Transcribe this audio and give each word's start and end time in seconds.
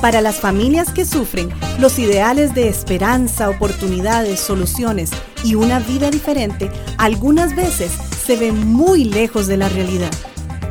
Para 0.00 0.20
las 0.20 0.36
familias 0.36 0.92
que 0.92 1.04
sufren, 1.04 1.50
los 1.80 1.98
ideales 1.98 2.54
de 2.54 2.68
esperanza, 2.68 3.50
oportunidades, 3.50 4.38
soluciones 4.38 5.10
y 5.42 5.56
una 5.56 5.80
vida 5.80 6.10
diferente 6.10 6.70
algunas 6.98 7.56
veces 7.56 7.90
se 8.24 8.36
ven 8.36 8.72
muy 8.72 9.04
lejos 9.04 9.48
de 9.48 9.56
la 9.56 9.68
realidad. 9.68 10.10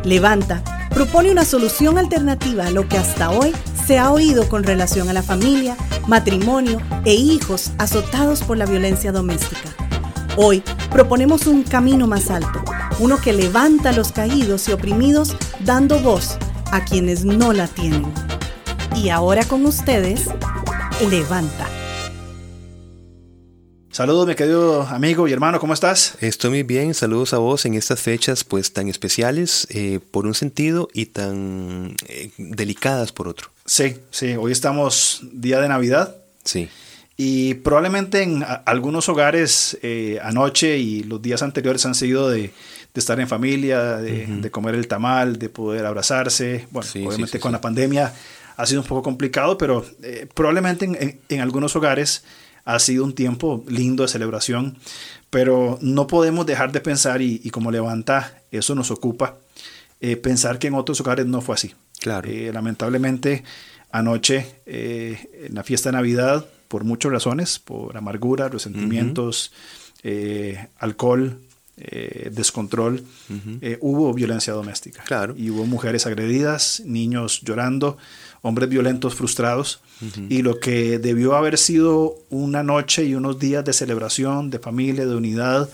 Levanta 0.06 0.64
propone 0.94 1.30
una 1.30 1.44
solución 1.44 1.98
alternativa 1.98 2.68
a 2.68 2.72
lo 2.72 2.88
que 2.88 2.98
hasta 2.98 3.30
hoy 3.30 3.54
se 3.86 4.00
ha 4.00 4.12
oído 4.12 4.48
con 4.48 4.64
relación 4.64 5.10
a 5.10 5.14
la 5.14 5.22
familia, 5.22 5.76
matrimonio 6.08 6.80
e 7.04 7.14
hijos 7.14 7.72
azotados 7.78 8.44
por 8.44 8.58
la 8.58 8.66
violencia 8.66 9.12
doméstica. 9.12 9.70
Hoy 10.38 10.64
proponemos 10.90 11.48
un 11.48 11.64
camino 11.64 12.08
más 12.08 12.32
alto, 12.32 12.64
uno 13.00 13.18
que 13.18 13.34
levanta 13.34 13.90
a 13.90 13.94
los 13.94 14.14
caídos 14.14 14.70
y 14.70 14.72
oprimidos 14.72 15.36
dando 15.66 16.00
voz 16.00 16.38
a 16.72 16.86
quienes 16.86 17.26
no 17.26 17.52
la 17.52 17.68
tienen. 17.68 18.27
Y 18.98 19.10
ahora 19.10 19.46
con 19.46 19.64
ustedes, 19.68 20.28
Levanta. 21.08 21.70
Saludos, 23.92 24.28
mi 24.28 24.34
querido 24.34 24.82
amigo 24.82 25.28
y 25.28 25.34
hermano, 25.34 25.60
¿cómo 25.60 25.74
estás? 25.74 26.18
Estoy 26.20 26.50
muy 26.50 26.64
bien, 26.64 26.96
saludos 26.96 27.34
a 27.34 27.38
vos 27.38 27.66
en 27.68 27.76
estas 27.76 28.02
fechas 28.02 28.44
pues 28.44 28.74
tan 28.74 28.90
especiales 28.90 29.68
eh, 29.70 30.00
por 30.12 30.26
un 30.26 30.34
sentido 30.34 30.90
y 30.94 31.08
tan 31.08 31.96
eh, 32.08 32.32
delicadas 32.38 33.12
por 33.12 33.28
otro. 33.28 33.50
Sí, 33.66 33.98
sí, 34.10 34.36
hoy 34.36 34.52
estamos 34.52 35.22
día 35.32 35.62
de 35.62 35.68
Navidad. 35.68 36.16
Sí. 36.44 36.68
Y 37.18 37.56
probablemente 37.56 38.24
en 38.24 38.44
algunos 38.66 39.10
hogares 39.10 39.78
eh, 39.84 40.20
anoche 40.24 40.78
y 40.78 41.04
los 41.04 41.22
días 41.22 41.44
anteriores 41.44 41.86
han 41.86 41.96
sido 41.96 42.30
de, 42.30 42.52
estar 42.96 43.20
en 43.20 43.28
familia, 43.28 43.98
de, 43.98 44.50
comer 44.50 44.74
el 44.74 44.88
tamal, 44.88 45.38
de 45.38 45.50
poder 45.50 45.86
abrazarse. 45.86 46.68
Bueno, 46.72 46.90
obviamente 47.06 47.40
con 47.40 47.52
la 47.52 47.62
pandemia 47.62 48.12
ha 48.58 48.66
sido 48.66 48.82
un 48.82 48.88
poco 48.88 49.04
complicado, 49.04 49.58
pero 49.58 49.86
eh, 50.04 50.28
probablemente 50.34 51.22
en, 51.30 51.40
algunos 51.40 51.76
hogares 51.76 52.26
ha 52.66 52.78
sido 52.80 53.06
un 53.06 53.14
tiempo 53.14 53.64
lindo 53.68 54.04
de 54.04 54.10
celebración, 54.10 54.78
pero 55.30 55.80
no 55.82 56.08
podemos 56.08 56.46
dejar 56.46 56.74
de 56.74 56.82
pensar 56.82 57.22
y, 57.22 57.50
como 57.52 57.72
levanta, 57.72 58.42
eso 58.52 58.76
nos 58.76 58.92
ocupa, 58.92 59.38
eh, 60.02 60.18
pensar 60.18 60.60
que 60.60 60.68
en 60.68 60.74
otros 60.74 61.00
hogares 61.00 61.26
no 61.26 61.40
fue 61.40 61.56
así. 61.56 61.74
Claro. 62.00 62.30
lamentablemente, 62.52 63.44
anoche, 63.92 64.62
en 64.66 65.56
la 65.56 65.64
fiesta 65.64 65.90
de 65.90 65.94
Navidad, 65.94 66.46
por 66.68 66.84
muchas 66.84 67.12
razones, 67.12 67.60
por 67.60 67.98
amargura, 67.98 68.50
resentimientos, 68.50 69.52
eh, 70.04 70.68
alcohol, 70.78 71.40
eh, 71.80 72.32
descontrol, 72.34 73.04
eh, 73.62 73.78
hubo 73.82 74.12
violencia 74.14 74.52
doméstica. 74.54 75.04
Claro. 75.04 75.36
Y 75.38 75.52
hubo 75.52 75.66
mujeres 75.66 76.08
agredidas, 76.08 76.82
niños 76.86 77.42
llorando, 77.44 77.98
hombres 78.42 78.68
violentos 78.70 79.16
frustrados. 79.16 79.80
Y 80.30 80.44
lo 80.44 80.60
que 80.60 81.00
debió 81.00 81.36
haber 81.36 81.58
sido 81.58 82.18
una 82.30 82.62
noche 82.62 83.06
y 83.06 83.16
unos 83.16 83.40
días 83.40 83.66
de 83.66 83.74
celebración, 83.74 84.52
de 84.52 84.60
familia, 84.60 85.08
de 85.08 85.16
unidad, 85.16 85.70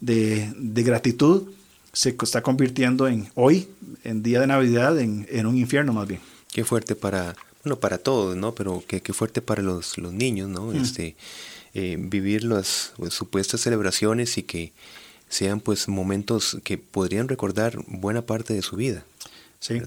de, 0.00 0.52
gratitud, 0.84 1.44
se 1.92 2.16
está 2.20 2.42
convirtiendo 2.42 3.08
en 3.08 3.28
hoy, 3.34 3.68
en 4.04 4.22
día 4.22 4.40
de 4.40 4.46
Navidad, 4.46 4.98
en, 4.98 5.26
en 5.30 5.46
un 5.46 5.56
infierno 5.56 5.92
más 5.92 6.06
bien. 6.06 6.20
Qué 6.52 6.64
fuerte 6.64 6.94
para, 6.94 7.34
bueno, 7.64 7.80
para 7.80 7.98
todos, 7.98 8.36
¿no? 8.36 8.54
Pero 8.54 8.84
qué, 8.86 9.00
fuerte 9.12 9.40
para 9.40 9.62
los, 9.62 9.98
los 9.98 10.12
niños, 10.12 10.48
¿no? 10.48 10.72
Este, 10.72 11.16
eh, 11.74 11.96
vivir 11.98 12.44
las 12.44 12.92
pues, 12.96 13.14
supuestas 13.14 13.60
celebraciones 13.62 14.38
y 14.38 14.44
que 14.44 14.72
sean 15.34 15.58
pues 15.58 15.88
momentos 15.88 16.58
que 16.62 16.78
podrían 16.78 17.26
recordar 17.26 17.76
buena 17.88 18.22
parte 18.22 18.54
de 18.54 18.62
su 18.62 18.76
vida. 18.76 19.04
Sí. 19.58 19.80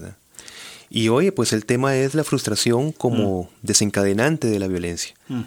Y 0.90 1.08
hoy 1.08 1.30
pues 1.30 1.54
el 1.54 1.64
tema 1.64 1.96
es 1.96 2.14
la 2.14 2.22
frustración 2.22 2.92
como 2.92 3.44
mm. 3.44 3.48
desencadenante 3.62 4.48
de 4.48 4.58
la 4.58 4.68
violencia. 4.68 5.14
Mm. 5.28 5.42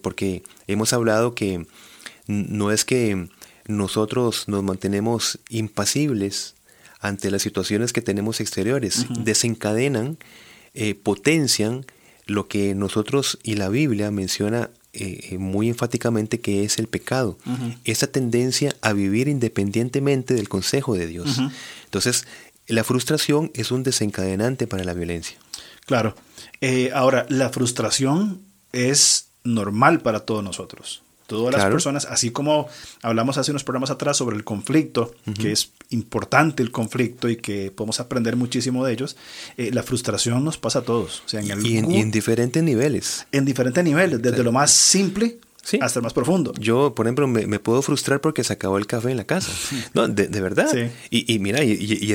Porque 0.00 0.42
hemos 0.66 0.94
hablado 0.94 1.34
que 1.34 1.66
no 2.26 2.70
es 2.70 2.86
que 2.86 3.28
nosotros 3.66 4.48
nos 4.48 4.62
mantenemos 4.62 5.38
impasibles 5.50 6.54
ante 7.00 7.30
las 7.30 7.42
situaciones 7.42 7.92
que 7.92 8.00
tenemos 8.00 8.40
exteriores, 8.40 9.04
desencadenan 9.10 10.16
eh, 10.72 10.94
potencian 10.94 11.84
lo 12.24 12.48
que 12.48 12.74
nosotros 12.74 13.38
y 13.42 13.56
la 13.56 13.68
Biblia 13.68 14.10
menciona 14.10 14.70
eh, 14.94 15.30
eh, 15.30 15.38
muy 15.38 15.68
enfáticamente 15.68 16.40
que 16.40 16.64
es 16.64 16.78
el 16.78 16.86
pecado, 16.86 17.38
esa 17.84 18.06
tendencia 18.06 18.74
a 18.80 18.92
vivir 18.92 19.28
independientemente 19.28 20.34
del 20.34 20.48
consejo 20.48 20.94
de 20.94 21.06
Dios. 21.06 21.40
Entonces, 21.84 22.26
la 22.66 22.84
frustración 22.84 23.50
es 23.54 23.70
un 23.70 23.82
desencadenante 23.82 24.66
para 24.66 24.84
la 24.84 24.94
violencia. 24.94 25.36
Claro. 25.86 26.14
ahora, 26.94 27.26
la 27.28 27.50
frustración 27.50 28.42
es 28.72 29.28
normal 29.44 30.00
para 30.00 30.20
todos 30.20 30.42
nosotros. 30.42 31.02
Todas 31.26 31.54
las 31.54 31.64
personas, 31.70 32.04
así 32.04 32.30
como 32.30 32.68
hablamos 33.00 33.38
hace 33.38 33.50
unos 33.50 33.64
programas 33.64 33.90
atrás 33.90 34.16
sobre 34.16 34.36
el 34.36 34.44
conflicto, 34.44 35.14
que 35.40 35.52
es 35.52 35.70
importante 35.90 36.62
el 36.62 36.70
conflicto 36.70 37.30
y 37.30 37.36
que 37.36 37.70
podemos 37.70 37.98
aprender 37.98 38.36
muchísimo 38.36 38.84
de 38.84 38.92
ellos, 38.92 39.16
eh, 39.56 39.70
la 39.72 39.82
frustración 39.82 40.44
nos 40.44 40.58
pasa 40.58 40.80
a 40.80 40.82
todos. 40.82 41.22
O 41.24 41.28
sea, 41.28 41.40
en 41.40 41.64
y, 41.64 41.76
en, 41.78 42.10
diferentes 42.10 42.62
niveles. 42.62 43.26
En 43.32 43.46
diferentes 43.46 43.82
niveles, 43.82 44.20
desde 44.20 44.42
lo 44.42 44.52
más 44.52 44.70
simple 44.70 45.38
hasta 45.80 45.98
el 45.98 46.02
más 46.02 46.12
profundo. 46.12 46.52
Yo, 46.58 46.94
por 46.94 47.06
ejemplo, 47.06 47.26
me, 47.26 47.58
puedo 47.58 47.82
frustrar 47.82 48.20
porque 48.20 48.44
se 48.44 48.52
acabó 48.52 48.78
el 48.78 48.86
café 48.86 49.10
en 49.10 49.16
la 49.16 49.24
casa. 49.24 49.50
No, 49.94 50.08
de, 50.08 50.40
verdad. 50.40 50.68
Y, 51.10 51.38
mira, 51.38 51.62
y, 51.62 52.14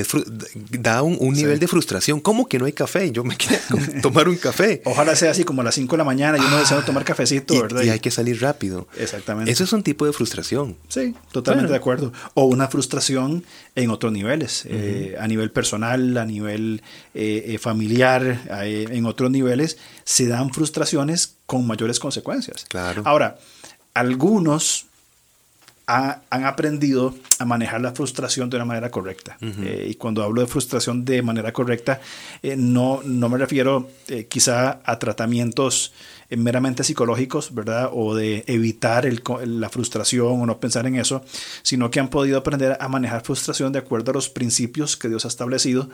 da 0.70 1.02
un, 1.02 1.32
nivel 1.32 1.58
de 1.58 1.68
frustración. 1.68 2.20
¿Cómo 2.20 2.48
que 2.48 2.58
no 2.58 2.66
hay 2.66 2.72
café? 2.72 3.10
Yo 3.10 3.24
me 3.24 3.36
quiero 3.36 3.62
tomar 4.02 4.28
un 4.28 4.36
café. 4.36 4.82
Ojalá 4.84 5.16
sea 5.16 5.30
así 5.30 5.44
como 5.44 5.62
a 5.62 5.64
las 5.64 5.74
5 5.74 5.94
de 5.94 5.98
la 5.98 6.04
mañana 6.04 6.38
y 6.38 6.40
uno 6.40 6.56
ah, 6.56 6.60
desea 6.60 6.84
tomar 6.84 7.04
cafecito, 7.04 7.60
¿verdad? 7.60 7.82
Y 7.82 7.90
hay 7.90 8.00
que 8.00 8.10
salir 8.10 8.40
rápido. 8.40 8.86
Exactamente. 8.96 9.50
Eso 9.50 9.64
es 9.64 9.72
un 9.72 9.82
tipo 9.82 10.06
de 10.06 10.12
frustración. 10.12 10.76
Sí, 10.88 11.14
totalmente 11.32 11.72
de 11.72 11.76
acuerdo. 11.78 12.12
O 12.34 12.44
una 12.44 12.68
frustración 12.68 13.44
en 13.74 13.90
otros 13.90 14.12
niveles, 14.12 14.64
eh, 14.66 15.16
a 15.18 15.26
nivel 15.26 15.50
personal, 15.50 16.16
a 16.16 16.24
nivel 16.24 16.82
eh, 17.14 17.44
eh, 17.46 17.58
familiar, 17.58 18.40
en 18.50 19.06
otros 19.06 19.30
niveles, 19.30 19.78
se 20.04 20.26
dan 20.26 20.52
frustraciones 20.52 21.36
con 21.50 21.66
mayores 21.66 21.98
consecuencias. 21.98 22.64
Claro. 22.68 23.02
Ahora, 23.04 23.36
algunos 23.92 24.86
han 25.84 26.44
aprendido 26.44 27.12
a 27.40 27.44
manejar 27.44 27.80
la 27.80 27.90
frustración 27.90 28.48
de 28.48 28.54
una 28.54 28.64
manera 28.64 28.88
correcta. 28.88 29.36
Eh, 29.40 29.88
y 29.90 29.94
cuando 29.96 30.22
hablo 30.22 30.42
de 30.42 30.46
frustración 30.46 31.04
de 31.04 31.22
manera 31.22 31.52
correcta, 31.52 32.00
eh, 32.44 32.54
no, 32.56 33.00
no 33.04 33.28
me 33.28 33.36
refiero 33.36 33.90
eh, 34.06 34.26
quizá 34.26 34.78
a 34.84 34.98
tratamientos 35.00 35.92
meramente 36.28 36.84
psicológicos, 36.84 37.52
¿verdad? 37.52 37.90
O 37.92 38.14
de 38.14 38.44
evitar 38.46 39.04
la 39.44 39.68
frustración 39.70 40.40
o 40.40 40.46
no 40.46 40.60
pensar 40.60 40.86
en 40.86 40.94
eso, 40.94 41.24
sino 41.62 41.90
que 41.90 41.98
han 41.98 42.10
podido 42.10 42.38
aprender 42.38 42.78
a 42.78 42.86
manejar 42.86 43.22
frustración 43.22 43.72
de 43.72 43.80
acuerdo 43.80 44.12
a 44.12 44.14
los 44.14 44.28
principios 44.28 44.96
que 44.96 45.08
Dios 45.08 45.24
ha 45.24 45.28
establecido 45.28 45.90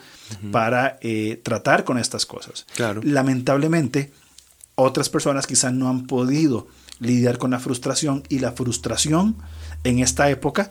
para 0.53 0.99
tratar 1.43 1.85
con 1.85 1.97
estas 1.97 2.27
cosas. 2.27 2.67
Claro. 2.75 3.01
Lamentablemente, 3.03 4.11
otras 4.77 5.09
personas 5.09 5.47
quizás 5.47 5.73
no 5.73 5.89
han 5.89 6.07
podido 6.07 6.69
lidiar 7.01 7.39
con 7.39 7.51
la 7.51 7.59
frustración 7.59 8.23
y 8.29 8.39
la 8.39 8.53
frustración 8.53 9.37
en 9.85 9.99
esta 9.99 10.31
época, 10.31 10.71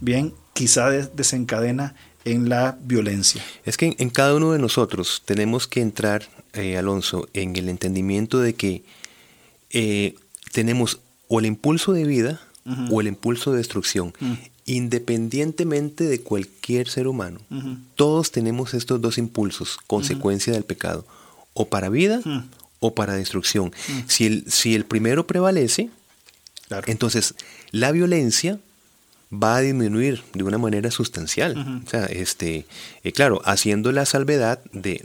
bien, 0.00 0.32
quizá 0.54 0.90
desencadena 0.90 1.94
en 2.24 2.48
la 2.48 2.78
violencia. 2.82 3.42
Es 3.64 3.76
que 3.76 3.94
en, 3.98 4.10
cada 4.10 4.34
uno 4.34 4.52
de 4.52 4.58
nosotros 4.58 5.22
tenemos 5.24 5.66
que 5.66 5.80
entrar, 5.80 6.28
eh, 6.52 6.76
Alonso, 6.76 7.28
en 7.32 7.56
el 7.56 7.68
entendimiento 7.68 8.40
de 8.40 8.54
que 8.54 8.84
eh, 9.70 10.14
tenemos 10.52 11.00
o 11.28 11.40
el 11.40 11.46
impulso 11.46 11.92
de 11.92 12.04
vida 12.04 12.40
o 12.90 13.00
el 13.00 13.08
impulso 13.08 13.50
de 13.50 13.58
destrucción. 13.58 14.12
Independientemente 14.66 16.04
de 16.04 16.20
cualquier 16.20 16.88
ser 16.88 17.08
humano, 17.08 17.40
todos 17.96 18.30
tenemos 18.30 18.74
estos 18.74 19.00
dos 19.00 19.18
impulsos, 19.18 19.78
consecuencia 19.88 20.52
del 20.52 20.62
pecado, 20.62 21.04
o 21.54 21.68
para 21.68 21.88
vida 21.88 22.20
o 22.82 22.94
para 22.94 23.14
destrucción. 23.14 23.72
Mm. 23.88 24.00
Si, 24.08 24.26
el, 24.26 24.44
si 24.50 24.74
el 24.74 24.84
primero 24.84 25.26
prevalece, 25.26 25.88
entonces 26.86 27.34
la 27.70 27.92
violencia 27.92 28.58
va 29.32 29.56
a 29.56 29.60
disminuir 29.60 30.22
de 30.34 30.44
una 30.44 30.58
manera 30.58 30.90
sustancial. 30.90 31.82
O 31.86 31.88
sea, 31.88 32.04
este, 32.04 32.66
eh, 33.02 33.12
claro, 33.12 33.40
haciendo 33.46 33.90
la 33.90 34.04
salvedad 34.04 34.60
de, 34.72 35.00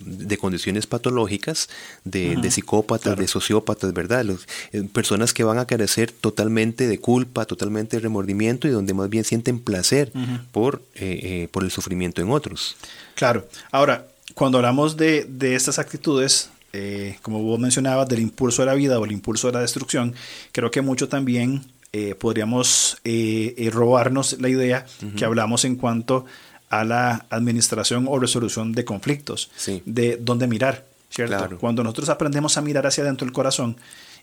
de, 0.00 0.38
condiciones 0.38 0.88
patológicas, 0.88 1.68
de, 2.02 2.36
de 2.36 2.50
psicópatas, 2.50 3.16
de 3.16 3.28
sociópatas, 3.28 3.92
¿verdad? 3.92 4.26
Eh, 4.72 4.82
personas 4.92 5.32
que 5.32 5.44
van 5.44 5.58
a 5.58 5.66
carecer 5.66 6.10
totalmente 6.10 6.88
de 6.88 6.98
culpa, 6.98 7.44
totalmente 7.44 7.96
de 7.96 8.02
remordimiento 8.02 8.66
y 8.66 8.72
donde 8.72 8.92
más 8.92 9.08
bien 9.08 9.22
sienten 9.22 9.60
placer 9.60 10.10
por, 10.50 10.82
eh, 10.96 11.48
por 11.52 11.62
el 11.62 11.70
sufrimiento 11.70 12.22
en 12.22 12.30
otros. 12.30 12.76
Claro. 13.14 13.46
Ahora, 13.70 14.08
cuando 14.34 14.58
hablamos 14.58 14.96
de, 14.96 15.26
de 15.28 15.54
estas 15.54 15.78
actitudes, 15.78 16.50
eh, 16.76 17.18
como 17.22 17.40
vos 17.40 17.60
mencionabas, 17.60 18.08
del 18.08 18.18
impulso 18.18 18.62
de 18.62 18.66
la 18.66 18.74
vida 18.74 18.98
o 18.98 19.04
el 19.04 19.12
impulso 19.12 19.46
de 19.46 19.52
la 19.52 19.60
destrucción, 19.60 20.12
creo 20.50 20.72
que 20.72 20.82
mucho 20.82 21.08
también 21.08 21.64
eh, 21.92 22.16
podríamos 22.16 22.98
eh, 23.04 23.70
robarnos 23.72 24.40
la 24.40 24.48
idea 24.48 24.84
que 25.16 25.24
hablamos 25.24 25.64
en 25.64 25.76
cuanto 25.76 26.24
a 26.70 26.82
la 26.82 27.26
administración 27.30 28.06
o 28.08 28.18
resolución 28.18 28.72
de 28.72 28.84
conflictos, 28.84 29.52
de 29.84 30.18
dónde 30.20 30.48
mirar. 30.48 30.84
¿cierto? 31.10 31.58
Cuando 31.60 31.84
nosotros 31.84 32.08
aprendemos 32.08 32.58
a 32.58 32.60
mirar 32.60 32.88
hacia 32.88 33.04
adentro 33.04 33.24
del 33.24 33.32
corazón 33.32 33.76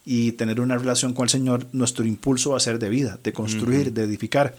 y 0.06 0.32
tener 0.34 0.60
una 0.60 0.78
relación 0.78 1.14
con 1.14 1.26
el 1.26 1.30
Señor, 1.30 1.68
nuestro 1.74 2.06
impulso 2.06 2.52
va 2.52 2.58
a 2.58 2.62
ser 2.62 2.80
de 2.80 2.90
vida, 2.90 3.20
de 3.24 3.34
construir, 3.34 3.94
de 3.94 4.04
edificar. 4.04 4.56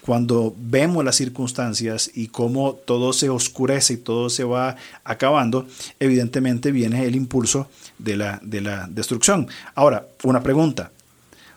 Cuando 0.00 0.54
vemos 0.56 1.04
las 1.04 1.16
circunstancias 1.16 2.10
y 2.14 2.28
cómo 2.28 2.74
todo 2.74 3.12
se 3.12 3.28
oscurece 3.28 3.94
y 3.94 3.98
todo 3.98 4.30
se 4.30 4.44
va 4.44 4.76
acabando, 5.04 5.66
evidentemente 6.00 6.72
viene 6.72 7.04
el 7.04 7.16
impulso 7.16 7.68
de 7.98 8.16
la, 8.16 8.40
de 8.42 8.60
la 8.60 8.86
destrucción. 8.88 9.48
Ahora, 9.74 10.06
una 10.22 10.42
pregunta. 10.42 10.92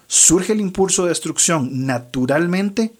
¿Surge 0.08 0.54
el 0.54 0.60
impulso 0.60 1.04
de 1.04 1.10
destrucción 1.10 1.86
naturalmente 1.86 2.92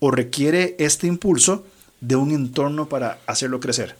o 0.00 0.10
requiere 0.10 0.74
este 0.78 1.06
impulso 1.06 1.64
de 2.00 2.16
un 2.16 2.32
entorno 2.32 2.88
para 2.88 3.20
hacerlo 3.26 3.60
crecer? 3.60 3.94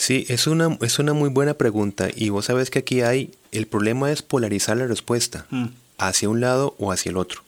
Sí, 0.00 0.24
es 0.30 0.46
una, 0.46 0.78
es 0.80 0.98
una 0.98 1.12
muy 1.12 1.28
buena 1.28 1.52
pregunta 1.52 2.08
y 2.16 2.30
vos 2.30 2.46
sabes 2.46 2.70
que 2.70 2.78
aquí 2.78 3.02
hay, 3.02 3.32
el 3.52 3.66
problema 3.66 4.10
es 4.10 4.22
polarizar 4.22 4.78
la 4.78 4.86
respuesta 4.86 5.44
mm. 5.50 5.66
hacia 5.98 6.30
un 6.30 6.40
lado 6.40 6.74
o 6.78 6.90
hacia 6.90 7.10
el 7.10 7.18
otro. 7.18 7.42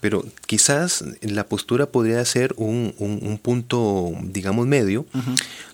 Pero 0.00 0.24
quizás 0.46 1.04
la 1.20 1.44
postura 1.44 1.84
podría 1.84 2.24
ser 2.24 2.54
un, 2.56 3.38
punto, 3.42 4.14
digamos, 4.22 4.66
medio, 4.66 5.04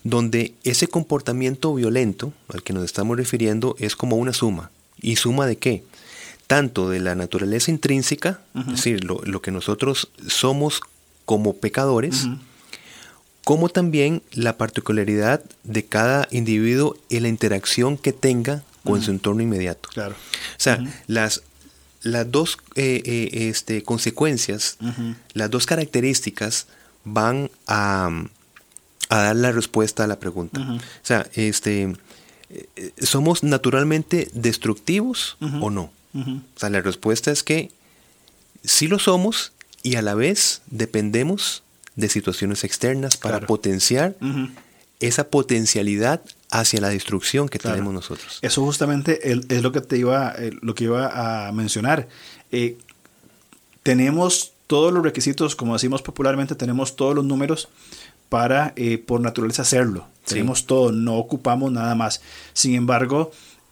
donde 0.03 0.55
ese 0.65 0.89
comportamiento 0.89 1.73
violento 1.73 2.33
al 2.49 2.65
que 2.65 2.73
nos 2.73 2.83
estamos 2.83 3.17
refiriendo 3.17 3.77
es 3.79 3.95
como 3.95 4.17
una 4.17 4.33
suma. 4.33 4.73
¿Y 5.01 5.15
suma 5.15 5.47
de 5.47 5.59
qué? 5.59 5.85
Tanto 6.49 6.91
de 6.91 6.99
la 6.99 7.15
naturaleza 7.15 7.71
intrínseca, 7.71 8.41
es 8.57 8.67
decir, 8.67 9.05
lo, 9.05 9.21
lo, 9.23 9.41
que 9.41 9.53
nosotros 9.53 10.11
somos 10.27 10.81
como 11.25 11.55
pecadores, 11.55 12.27
como 13.47 13.69
también 13.69 14.25
la 14.33 14.59
particularidad 14.59 15.41
de 15.63 15.85
cada 15.85 16.27
individuo 16.33 16.97
y 17.09 17.21
la 17.21 17.29
interacción 17.29 17.97
que 17.97 18.13
tenga 18.13 18.65
con 18.83 19.03
su 19.03 19.13
entorno 19.13 19.41
inmediato. 19.41 19.89
Claro. 19.93 20.17
O 20.17 20.61
sea, 20.61 20.85
las, 21.07 21.45
las 22.03 22.29
dos 22.29 22.59
eh, 22.75 23.01
eh, 23.05 23.49
este, 23.49 23.85
consecuencias, 23.85 24.79
las 25.33 25.49
dos 25.49 25.65
características 25.65 26.67
van 27.05 27.49
a, 27.69 28.11
dar 29.09 29.37
la 29.37 29.53
respuesta 29.53 30.03
a 30.03 30.09
la 30.09 30.19
pregunta. 30.19 30.61
O 30.63 30.81
sea, 31.05 31.29
este, 31.35 31.95
eh, 32.51 32.93
¿somos 32.99 33.45
naturalmente 33.45 34.29
destructivos 34.33 35.37
o 35.61 35.71
no? 35.71 35.93
O 36.15 36.59
sea, 36.59 36.69
la 36.69 36.81
respuesta 36.81 37.31
es 37.31 37.45
que 37.45 37.71
sí 38.65 38.89
lo 38.89 38.99
somos 38.99 39.53
y 39.85 39.95
a 39.95 40.03
la 40.03 40.17
vez 40.17 40.63
dependemos 40.67 41.63
de 41.97 42.09
situaciones 42.09 42.63
externas 42.65 43.17
para 43.17 43.41
potenciar 43.41 44.15
esa 45.01 45.29
potencialidad 45.29 46.23
hacia 46.51 46.81
la 46.81 46.89
destrucción 46.89 47.49
que 47.49 47.59
tenemos 47.59 47.93
nosotros. 47.93 48.39
Eso 48.43 48.63
justamente 48.65 49.33
es 49.33 49.63
lo 49.63 49.73
que 49.73 49.81
te 49.81 49.99
iba, 49.99 50.35
eh, 50.39 50.53
lo 50.63 50.75
que 50.75 50.85
iba 50.85 51.49
a 51.49 51.53
mencionar. 51.53 52.09
Eh, 52.53 52.79
tenemos 53.83 54.53
todos 54.67 54.93
los 54.93 55.03
requisitos, 55.03 55.57
como 55.57 55.75
decimos 55.75 56.03
popularmente, 56.03 56.55
tenemos 56.55 56.97
todos 56.97 57.15
los 57.15 57.25
números 57.25 57.69
para 58.29 58.73
eh, 58.77 58.99
por 58.99 59.21
naturaleza 59.21 59.63
hacerlo. 59.63 60.07
Tenemos 60.27 60.67
todo, 60.67 60.91
no 60.93 61.17
ocupamos 61.17 61.71
nada 61.71 61.95
más. 61.95 62.21
Sin 62.53 62.75
embargo, 62.75 63.31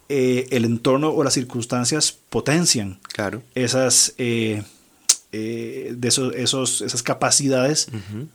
el 0.09 0.65
entorno 0.65 1.11
o 1.11 1.25
las 1.25 1.35
circunstancias 1.35 2.17
potencian 2.31 3.01
claro. 3.13 3.43
esas 3.57 4.15
eh, 4.19 4.63
de 5.37 6.09
esos, 6.09 6.35
esos, 6.35 6.81
esas 6.83 7.03
capacidades 7.03 7.89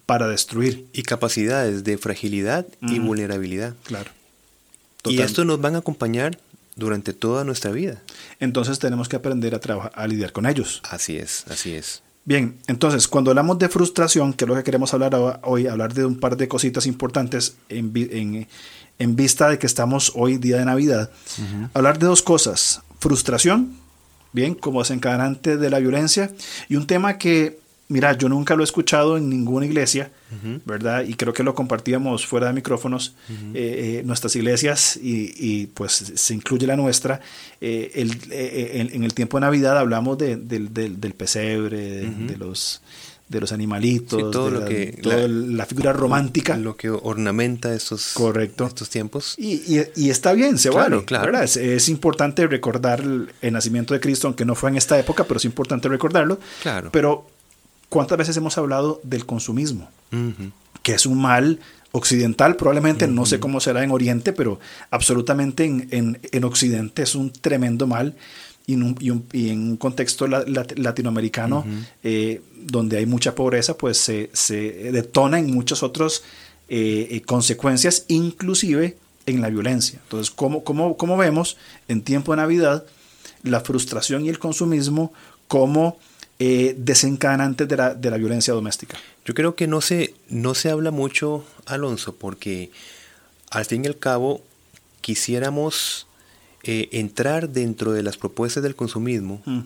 para 0.05 0.27
destruir. 0.27 0.87
Y 0.93 1.03
capacidades 1.03 1.83
de 1.83 1.97
fragilidad 1.97 2.65
y 2.81 2.99
vulnerabilidad. 2.99 3.75
Claro. 3.83 4.11
Y 5.05 5.21
esto 5.21 5.45
nos 5.45 5.61
van 5.61 5.75
a 5.75 5.79
acompañar 5.79 6.37
durante 6.75 7.13
toda 7.13 7.43
nuestra 7.43 7.71
vida. 7.71 8.01
Entonces 8.39 8.79
tenemos 8.79 9.09
que 9.09 9.15
aprender 9.15 9.53
a 9.55 9.59
trabajar, 9.59 9.91
a 9.95 10.07
lidiar 10.07 10.31
con 10.31 10.45
ellos. 10.45 10.81
Así 10.89 11.17
es, 11.17 11.45
así 11.49 11.73
es. 11.73 12.01
Bien, 12.25 12.57
entonces 12.67 13.07
cuando 13.07 13.31
hablamos 13.31 13.59
de 13.59 13.69
frustración, 13.69 14.33
que 14.33 14.45
es 14.45 14.49
lo 14.49 14.55
que 14.55 14.63
queremos 14.63 14.93
hablar 14.93 15.39
hoy, 15.43 15.67
hablar 15.67 15.93
de 15.93 16.05
un 16.05 16.19
par 16.19 16.37
de 16.37 16.47
cositas 16.47 16.85
importantes 16.85 17.55
en, 17.69 17.91
en, 17.95 18.47
en 18.99 19.15
vista 19.15 19.49
de 19.49 19.57
que 19.57 19.65
estamos 19.65 20.11
hoy 20.15 20.37
día 20.37 20.57
de 20.57 20.65
Navidad, 20.65 21.09
hablar 21.73 21.97
de 21.97 22.05
dos 22.05 22.21
cosas, 22.21 22.81
frustración 22.99 23.77
bien, 24.31 24.55
como 24.55 24.79
desencadenante 24.79 25.57
de 25.57 25.69
la 25.69 25.79
violencia. 25.79 26.31
Y 26.67 26.75
un 26.75 26.87
tema 26.87 27.17
que, 27.17 27.59
mira, 27.87 28.17
yo 28.17 28.29
nunca 28.29 28.55
lo 28.55 28.63
he 28.63 28.65
escuchado 28.65 29.17
en 29.17 29.29
ninguna 29.29 29.65
iglesia, 29.65 30.11
¿verdad? 30.65 31.03
Y 31.07 31.15
creo 31.15 31.33
que 31.33 31.43
lo 31.43 31.55
compartíamos 31.55 32.25
fuera 32.25 32.47
de 32.47 32.53
micrófonos, 32.53 33.15
eh, 33.29 33.37
eh, 33.53 34.03
nuestras 34.05 34.35
iglesias 34.35 34.99
y, 35.01 35.67
pues 35.67 36.13
se 36.15 36.33
incluye 36.33 36.67
la 36.67 36.75
nuestra. 36.75 37.21
Eh, 37.61 37.91
en 37.95 39.03
el 39.03 39.13
tiempo 39.13 39.37
de 39.37 39.41
Navidad 39.41 39.77
hablamos 39.77 40.17
del, 40.17 41.13
pesebre, 41.17 41.79
de 41.79 42.37
los 42.37 42.81
de 43.29 43.39
los 43.39 43.51
animalitos, 43.51 44.31
todo 44.31 44.49
lo 44.49 44.61
la, 44.61 44.65
que 44.65 44.99
la, 45.03 45.65
figura 45.67 45.93
romántica. 45.93 46.57
Lo 46.57 46.75
que 46.75 46.89
ornamenta 46.89 47.73
estos, 47.75 48.13
Correcto. 48.15 48.65
estos 48.65 48.89
tiempos. 48.89 49.35
Y, 49.37 49.61
y, 49.95 50.09
está 50.09 50.33
bien, 50.33 50.57
se 50.57 50.71
vale. 50.71 51.05
Claro. 51.05 51.39
Es, 51.39 51.55
es, 51.55 51.89
importante 51.89 52.47
recordar 52.47 53.01
el, 53.01 53.53
nacimiento 53.53 53.93
de 53.93 53.99
Cristo, 53.99 54.27
aunque 54.27 54.45
no 54.45 54.55
fue 54.55 54.71
en 54.71 54.77
esta 54.77 54.97
época, 54.99 55.25
pero 55.25 55.37
es 55.37 55.45
importante 55.45 55.87
recordarlo. 55.87 56.39
Claro. 56.63 56.89
Pero, 56.91 57.27
¿cuántas 57.87 58.17
veces 58.17 58.35
hemos 58.35 58.57
hablado 58.57 58.99
del 59.03 59.27
consumismo? 59.27 59.89
Que 60.81 60.93
es 60.93 61.05
un 61.05 61.21
mal 61.21 61.59
occidental, 61.91 62.55
probablemente, 62.55 63.07
no 63.07 63.27
sé 63.27 63.39
cómo 63.39 63.59
será 63.59 63.83
en 63.83 63.91
Oriente, 63.91 64.33
pero 64.33 64.59
absolutamente 64.89 65.65
en, 65.65 65.87
en, 65.91 66.19
en 66.31 66.43
Occidente 66.43 67.03
es 67.03 67.13
un 67.13 67.31
tremendo 67.31 67.85
mal 67.85 68.15
y 68.69 68.73
en 69.49 69.59
un, 69.61 69.77
contexto 69.77 70.27
latinoamericano 70.27 71.65
eh, 72.03 72.41
donde 72.55 72.97
hay 72.97 73.07
mucha 73.07 73.33
pobreza, 73.33 73.75
pues 73.75 73.97
se, 73.97 74.29
detona 74.91 75.39
en 75.39 75.51
muchas 75.51 75.81
otras 75.81 76.21
eh, 76.67 77.07
eh, 77.09 77.21
consecuencias, 77.21 78.05
inclusive 78.09 78.95
en 79.25 79.41
la 79.41 79.49
violencia. 79.49 79.99
Entonces, 80.03 80.29
¿cómo, 80.29 80.63
cómo, 80.63 81.17
vemos 81.17 81.57
en 81.87 82.03
tiempo 82.03 82.31
de 82.31 82.37
Navidad 82.37 82.85
la 83.41 83.61
frustración 83.61 84.25
y 84.25 84.29
el 84.29 84.37
consumismo 84.37 85.13
como 85.47 85.97
desencadenantes 86.37 87.67
de 87.67 87.75
la, 87.75 87.95
de 87.95 88.11
la, 88.11 88.17
violencia 88.17 88.53
doméstica? 88.53 88.99
Yo 89.25 89.33
creo 89.33 89.55
que 89.55 89.65
no 89.65 89.81
se, 89.81 90.13
no 90.29 90.53
se 90.53 90.69
habla 90.69 90.91
mucho, 90.91 91.43
Alonso, 91.65 92.15
porque 92.15 92.69
al 93.49 93.65
fin 93.65 93.83
y 93.83 93.87
al 93.87 93.97
cabo 93.97 94.43
quisiéramos 95.01 96.05
eh, 96.63 96.89
entrar 96.91 97.49
dentro 97.49 97.93
de 97.93 98.03
las 98.03 98.17
propuestas 98.17 98.63
del 98.63 98.75
consumismo, 98.75 99.41
mm. 99.45 99.59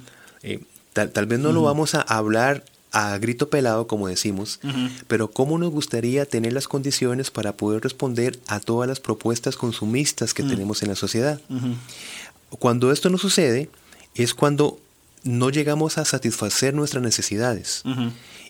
eh, 0.44 0.60
tal, 0.94 1.26
vez 1.26 1.40
no 1.40 1.52
lo 1.52 1.64
vamos 1.64 1.96
a 1.96 2.02
hablar 2.02 2.64
a 2.92 3.18
grito 3.18 3.50
pelado, 3.50 3.88
como 3.88 4.08
decimos, 4.08 4.60
pero 5.08 5.32
cómo 5.32 5.58
nos 5.58 5.72
gustaría 5.72 6.28
tener 6.28 6.54
las 6.54 6.68
condiciones 6.68 7.32
para 7.32 7.58
poder 7.58 7.82
responder 7.82 8.40
a 8.46 8.60
todas 8.60 8.88
las 8.88 9.00
propuestas 9.00 9.56
consumistas 9.56 10.36
que 10.36 10.44
tenemos 10.44 10.84
en 10.84 10.90
la 10.90 10.96
sociedad. 10.96 11.42
Cuando 12.60 12.92
esto 12.92 13.10
no 13.10 13.18
sucede, 13.18 13.70
es 14.14 14.36
cuando 14.36 14.80
no 15.24 15.50
llegamos 15.50 15.98
a 15.98 16.06
satisfacer 16.06 16.76
nuestras 16.76 17.02
necesidades. 17.02 17.82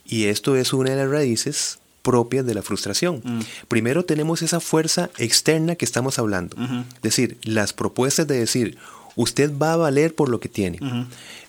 Y 0.05 0.25
esto 0.25 0.57
es 0.57 0.73
una 0.73 0.89
de 0.89 0.97
las 0.97 1.09
raíces 1.09 1.79
propias 2.03 2.45
de 2.45 2.53
la 2.53 2.61
frustración. 2.61 3.21
Mm. 3.23 3.39
Primero 3.67 4.05
tenemos 4.05 4.43
esa 4.43 4.59
fuerza 4.59 5.09
externa 5.17 5.75
que 5.75 5.85
estamos 5.85 6.19
hablando. 6.19 6.55
Es 6.97 7.01
decir, 7.01 7.37
las 7.43 7.73
propuestas 7.73 8.27
de 8.27 8.37
decir, 8.37 8.77
usted 9.15 9.51
va 9.57 9.73
a 9.73 9.77
valer 9.77 10.13
por 10.13 10.29
lo 10.29 10.39
que 10.39 10.49
tiene. 10.49 10.79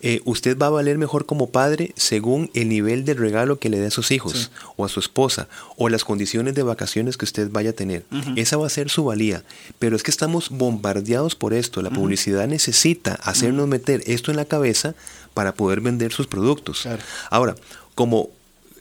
Eh, 0.00 0.20
usted 0.24 0.56
va 0.56 0.66
a 0.66 0.70
valer 0.70 0.96
mejor 0.96 1.26
como 1.26 1.50
padre 1.50 1.92
según 1.96 2.50
el 2.54 2.68
nivel 2.68 3.04
de 3.04 3.14
regalo 3.14 3.58
que 3.58 3.68
le 3.68 3.80
dé 3.80 3.86
a 3.86 3.90
sus 3.90 4.10
hijos 4.10 4.50
o 4.76 4.84
a 4.84 4.88
su 4.88 5.00
esposa 5.00 5.48
o 5.76 5.88
las 5.88 6.04
condiciones 6.04 6.54
de 6.54 6.62
vacaciones 6.62 7.16
que 7.16 7.24
usted 7.24 7.50
vaya 7.50 7.70
a 7.70 7.74
tener. 7.74 8.04
Esa 8.36 8.56
va 8.56 8.66
a 8.66 8.70
ser 8.70 8.90
su 8.90 9.04
valía. 9.04 9.42
Pero 9.78 9.96
es 9.96 10.02
que 10.02 10.10
estamos 10.10 10.50
bombardeados 10.50 11.34
por 11.34 11.52
esto. 11.52 11.82
La 11.82 11.90
publicidad 11.90 12.46
necesita 12.46 13.14
hacernos 13.14 13.66
meter 13.66 14.02
esto 14.06 14.30
en 14.30 14.36
la 14.36 14.44
cabeza 14.44 14.94
para 15.32 15.52
poder 15.52 15.80
vender 15.80 16.12
sus 16.12 16.28
productos. 16.28 16.86
Ahora, 17.30 17.56
como 17.94 18.30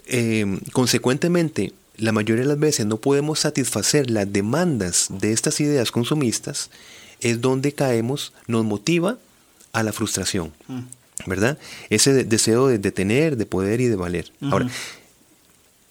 Em, 0.05 0.60
consecuentemente, 0.72 1.74
la 1.98 2.12
mayoría 2.12 2.43
de 2.43 2.50
las 2.50 2.60
veces 2.60 2.86
no 2.86 2.98
podemos 2.98 3.39
satisfacer 3.39 4.10
las 4.10 4.31
demandas 4.31 5.07
de 5.10 5.31
estas 5.31 5.60
ideas 5.60 5.91
consumistas, 5.91 6.69
es 7.22 7.41
donde 7.41 7.74
caemos, 7.74 8.33
nos 8.48 8.65
motiva 8.65 9.17
a 9.72 9.83
la 9.83 9.93
frustración, 9.93 10.51
mm. 10.67 10.79
¿verdad? 11.27 11.57
Ese 11.89 12.25
deseo 12.25 12.67
de, 12.67 12.91
tener, 12.91 13.38
de 13.38 13.45
poder 13.45 13.81
y 13.81 13.88
de 13.88 13.95
valer. 13.95 14.31
Ahora, 14.41 14.67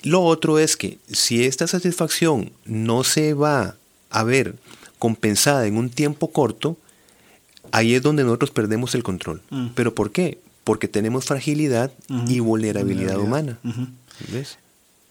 lo 0.03 0.23
otro 0.23 0.59
es 0.59 0.77
que 0.77 0.99
si 1.11 1.45
esta 1.45 1.67
satisfacción 1.67 2.53
no 2.65 3.05
se 3.05 3.35
va 3.35 3.77
a 4.11 4.25
ver 4.25 4.57
compensada 4.99 5.67
en 5.67 5.77
un 5.77 5.91
tiempo 5.91 6.33
corto, 6.33 6.77
ahí 7.71 7.95
es 7.95 8.03
donde 8.03 8.25
nosotros 8.25 8.51
perdemos 8.51 8.95
el 8.95 9.03
control. 9.03 9.43
Mm. 9.51 9.69
¿Pero 9.75 9.95
por 9.95 10.11
qué? 10.11 10.39
Porque 10.65 10.87
tenemos 10.87 11.25
fragilidad 11.25 11.93
y 12.29 12.39
vulnerabilidad, 12.39 13.19
humana. 13.19 13.59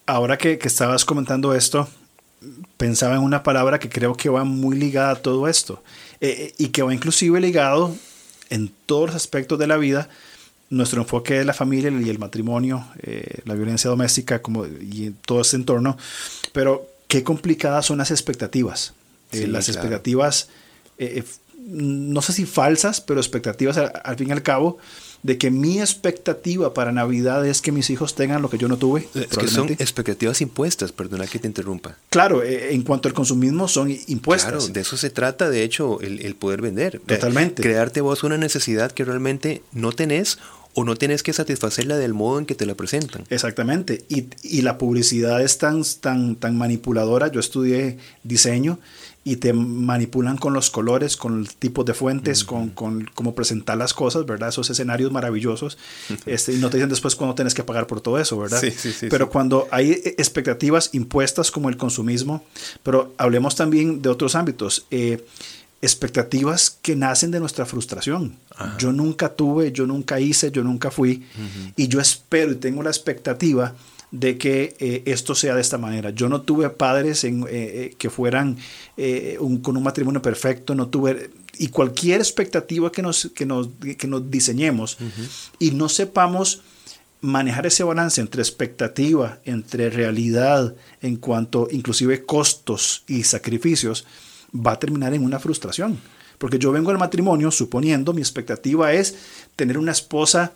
Ahora 0.05 0.37
que, 0.37 0.59
estabas 0.63 1.05
comentando 1.05 1.53
esto, 1.53 1.87
pensaba 2.77 3.15
en 3.15 3.21
una 3.21 3.43
palabra 3.43 3.79
que 3.79 3.89
creo 3.89 4.15
que 4.15 4.29
va 4.29 4.43
muy 4.43 4.75
ligada 4.75 5.11
a 5.11 5.15
todo 5.15 5.47
esto 5.47 5.83
eh, 6.19 6.53
y 6.57 6.69
que 6.69 6.81
va 6.81 6.93
inclusive 6.93 7.39
ligado 7.39 7.95
en 8.49 8.71
todos 8.85 9.07
los 9.07 9.15
aspectos 9.15 9.57
de 9.59 9.67
la 9.67 9.77
vida, 9.77 10.09
nuestro 10.69 11.01
enfoque 11.01 11.35
de 11.35 11.45
la 11.45 11.53
familia 11.53 11.91
y 11.91 12.09
el 12.09 12.19
matrimonio, 12.19 12.85
eh, 13.03 13.41
la 13.45 13.53
violencia 13.53 13.89
doméstica 13.89 14.41
como, 14.41 14.65
y 14.65 15.13
todo 15.25 15.41
ese 15.41 15.55
entorno, 15.55 15.97
pero 16.51 16.87
qué 17.07 17.23
complicadas 17.23 17.85
son 17.85 17.99
las 17.99 18.11
expectativas. 18.11 18.93
Eh, 19.31 19.47
las 19.47 19.69
expectativas, 19.69 20.49
no 21.57 22.21
sé 22.21 22.33
si 22.33 22.45
falsas, 22.45 22.99
pero 22.99 23.21
expectativas 23.21 23.77
al 23.77 24.17
fin 24.17 24.27
y 24.27 24.31
al 24.33 24.43
cabo 24.43 24.77
de 25.23 25.37
que 25.37 25.51
mi 25.51 25.79
expectativa 25.79 26.73
para 26.73 26.91
Navidad 26.91 27.45
es 27.45 27.61
que 27.61 27.71
mis 27.71 27.89
hijos 27.89 28.15
tengan 28.15 28.41
lo 28.41 28.49
que 28.49 28.57
yo 28.57 28.67
no 28.67 28.77
tuve. 28.77 29.07
Es 29.13 29.37
que 29.37 29.47
son 29.47 29.69
expectativas 29.69 30.41
impuestas, 30.41 30.91
perdona 30.91 31.27
que 31.27 31.39
te 31.39 31.47
interrumpa. 31.47 31.97
Claro, 32.09 32.43
eh, 32.43 32.73
en 32.73 32.83
cuanto 32.83 33.07
al 33.07 33.13
consumismo 33.13 33.67
son 33.67 33.95
impuestas. 34.07 34.51
Claro, 34.51 34.67
de 34.67 34.81
eso 34.81 34.97
se 34.97 35.09
trata, 35.09 35.49
de 35.49 35.63
hecho, 35.63 35.99
el, 36.01 36.35
poder 36.35 36.61
vender. 36.61 36.99
Totalmente. 37.05 37.61
crearte 37.61 38.01
vos 38.01 38.23
una 38.23 38.37
necesidad 38.37 38.91
que 38.91 39.05
realmente 39.05 39.61
no 39.71 39.91
tenés 39.91 40.39
o 40.73 40.85
no 40.85 40.95
tienes 40.95 41.21
que 41.21 41.33
satisfacerla 41.33 41.97
del 41.97 42.13
modo 42.13 42.39
en 42.39 42.45
que 42.45 42.55
te 42.55 42.65
la 42.65 42.75
presentan. 42.75 43.25
Exactamente. 43.29 44.05
Y, 44.07 44.27
y, 44.41 44.61
la 44.61 44.77
publicidad 44.77 45.41
es 45.41 45.57
tan, 45.57 45.83
tan, 45.99 46.35
tan 46.35 46.57
manipuladora. 46.57 47.27
Yo 47.27 47.39
estudié 47.39 47.97
diseño 48.23 48.79
y 49.23 49.35
te 49.35 49.53
manipulan 49.53 50.37
con 50.37 50.53
los 50.53 50.71
colores, 50.71 51.15
con 51.15 51.41
el 51.41 51.53
tipo 51.53 51.83
de 51.83 51.93
fuentes, 51.93 52.43
con, 52.43 52.69
con, 52.69 53.09
cómo 53.13 53.35
presentar 53.35 53.77
las 53.77 53.93
cosas, 53.93 54.25
¿verdad? 54.25 54.49
Esos 54.49 54.69
escenarios 54.69 55.11
maravillosos. 55.11 55.77
Este, 56.25 56.53
y 56.53 56.57
no 56.57 56.69
te 56.69 56.77
dicen 56.77 56.89
después 56.89 57.15
cuándo 57.15 57.35
tienes 57.35 57.53
que 57.53 57.63
pagar 57.63 57.87
por 57.87 57.99
todo 57.99 58.19
eso, 58.19 58.37
¿verdad? 58.37 58.59
Sí, 58.61 58.71
sí, 58.71 58.91
sí, 58.91 59.07
pero 59.09 59.29
cuando 59.29 59.67
hay 59.71 59.91
expectativas 59.91 60.89
impuestas 60.93 61.51
como 61.51 61.67
el 61.69 61.77
consumismo, 61.77 62.45
pero 62.83 63.13
hablemos 63.17 63.55
también 63.55 64.01
de 64.01 64.09
otros 64.09 64.35
ámbitos. 64.35 64.85
Eh, 64.91 65.25
expectativas 65.81 66.77
que 66.81 66.95
nacen 66.95 67.31
de 67.31 67.39
nuestra 67.39 67.65
frustración. 67.65 68.37
Yo 68.77 68.91
nunca 68.91 69.29
tuve, 69.29 69.71
yo 69.71 69.87
nunca 69.87 70.19
hice, 70.19 70.51
yo 70.51 70.63
nunca 70.63 70.91
fui, 70.91 71.25
y 71.75 71.87
yo 71.87 71.99
espero 71.99 72.51
y 72.51 72.55
tengo 72.55 72.83
la 72.83 72.91
expectativa 72.91 73.73
de 74.11 74.37
que 74.37 74.75
eh, 74.79 75.03
esto 75.05 75.33
sea 75.35 75.55
de 75.55 75.61
esta 75.61 75.77
manera. 75.77 76.09
Yo 76.11 76.27
no 76.27 76.41
tuve 76.41 76.69
padres 76.69 77.23
en, 77.23 77.43
eh, 77.43 77.47
eh, 77.51 77.95
que 77.97 78.09
fueran 78.09 78.57
con 79.63 79.77
un 79.77 79.83
matrimonio 79.83 80.21
perfecto, 80.21 80.75
no 80.75 80.89
tuve, 80.89 81.31
y 81.57 81.69
cualquier 81.69 82.19
expectativa 82.19 82.91
que 82.91 83.01
nos, 83.01 83.31
que 83.33 83.45
nos, 83.45 83.69
que 83.97 84.07
nos 84.07 84.29
diseñemos 84.29 84.97
y 85.57 85.71
no 85.71 85.89
sepamos 85.89 86.61
manejar 87.21 87.65
ese 87.65 87.83
balance 87.83 88.21
entre 88.21 88.41
expectativa, 88.41 89.39
entre 89.45 89.89
realidad, 89.89 90.75
en 91.01 91.15
cuanto 91.15 91.67
inclusive 91.71 92.25
costos 92.25 93.03
y 93.07 93.23
sacrificios, 93.23 94.05
va 94.53 94.73
a 94.73 94.79
terminar 94.79 95.13
en 95.13 95.23
una 95.23 95.39
frustración. 95.39 95.99
Porque 96.37 96.59
yo 96.59 96.71
vengo 96.71 96.89
al 96.89 96.97
matrimonio 96.97 97.51
suponiendo, 97.51 98.13
mi 98.13 98.21
expectativa 98.21 98.93
es 98.93 99.15
tener 99.55 99.77
una 99.77 99.91
esposa 99.91 100.53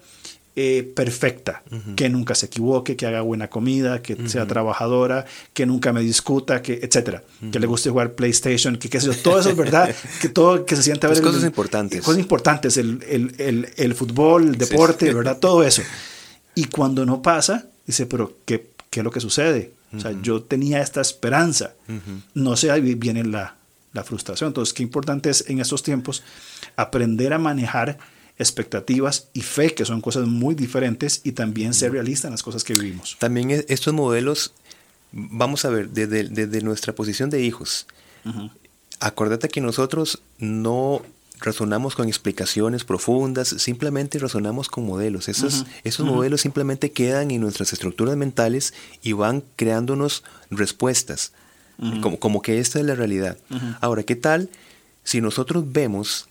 eh, 0.57 0.89
perfecta, 0.95 1.63
que 1.97 2.07
nunca 2.07 2.33
se 2.33 2.45
equivoque, 2.45 2.95
que 2.95 3.05
haga 3.05 3.19
buena 3.19 3.50
comida, 3.50 4.01
que 4.01 4.29
sea 4.29 4.47
trabajadora, 4.47 5.25
que 5.53 5.65
nunca 5.65 5.91
me 5.91 6.00
discuta, 6.00 6.62
que 6.62 6.79
etcétera, 6.81 7.24
que 7.51 7.59
le 7.59 7.67
guste 7.67 7.89
jugar 7.89 8.13
PlayStation, 8.13 8.77
que 8.77 8.89
qué 8.89 9.01
sé 9.01 9.07
yo, 9.07 9.15
todo 9.15 9.39
eso 9.39 9.50
es 9.50 9.57
verdad, 9.57 9.93
que 10.21 10.29
todo 10.29 10.65
que 10.65 10.77
se 10.77 10.83
sienta 10.83 11.09
ver 11.09 11.21
cosas 11.21 11.43
importantes, 11.43 12.01
cosas 12.01 12.19
importantes, 12.19 12.77
el, 12.77 13.03
el, 13.09 13.69
el, 13.75 13.95
fútbol, 13.95 14.47
el 14.47 14.57
deporte, 14.57 15.13
verdad, 15.13 15.39
todo 15.39 15.63
eso. 15.63 15.81
Y 16.57 16.67
cuando 16.67 17.05
no 17.05 17.21
pasa, 17.21 17.65
dice, 17.85 18.05
pero 18.05 18.38
qué, 18.45 18.69
qué 18.89 19.01
es 19.01 19.03
lo 19.03 19.12
que 19.12 19.19
sucede? 19.19 19.74
O 19.93 20.00
sea, 20.00 20.13
yo 20.21 20.41
tenía 20.41 20.79
esta 20.79 21.01
esperanza, 21.01 21.74
no 22.33 22.55
sé, 22.55 22.71
ahí 22.71 22.95
viene 22.95 23.25
la, 23.25 23.55
la 23.91 24.03
frustración. 24.05 24.47
Entonces, 24.50 24.74
qué 24.74 24.83
importante 24.83 25.29
es 25.29 25.50
en 25.50 25.59
estos 25.59 25.83
tiempos 25.83 26.24
aprender 26.77 27.33
a 27.33 27.39
manejar 27.39 27.97
expectativas 28.37 29.29
y 29.33 29.41
fe, 29.41 29.73
que 29.73 29.85
son 29.85 30.01
cosas 30.01 30.27
muy 30.27 30.55
diferentes, 30.55 31.21
y 31.23 31.31
también 31.31 31.73
ser 31.73 31.93
realista 31.93 32.27
en 32.27 32.31
las 32.31 32.43
cosas 32.43 32.63
que 32.63 32.73
vivimos. 32.73 33.17
También 33.19 33.51
e, 33.51 33.65
estos 33.69 33.93
modelos, 33.93 34.53
vamos 35.11 35.65
a 35.65 35.69
ver, 35.69 35.89
desde, 35.89 36.61
nuestra 36.61 36.93
posición 36.93 37.29
de 37.29 37.43
hijos, 37.43 37.87
acuérdate 38.99 39.49
que 39.49 39.61
nosotros 39.61 40.21
no 40.39 41.01
razonamos 41.39 41.95
con 41.95 42.07
explicaciones 42.07 42.83
profundas, 42.83 43.49
simplemente 43.49 44.19
razonamos 44.19 44.69
con 44.69 44.85
modelos. 44.85 45.27
Esos, 45.27 45.65
esos 45.83 46.05
modelos 46.05 46.41
simplemente 46.41 46.91
quedan 46.91 47.31
en 47.31 47.41
nuestras 47.41 47.73
estructuras 47.73 48.15
mentales 48.15 48.73
y 49.01 49.13
van 49.13 49.43
creándonos 49.55 50.23
respuestas, 50.49 51.33
como, 52.01 52.19
como 52.19 52.41
que 52.41 52.59
esta 52.59 52.79
es 52.79 52.85
la 52.85 52.95
realidad. 52.95 53.37
Ahora, 53.81 54.03
¿qué 54.03 54.15
tal 54.15 54.49
si 55.03 55.21
nosotros 55.21 55.71
vemos 55.71 56.27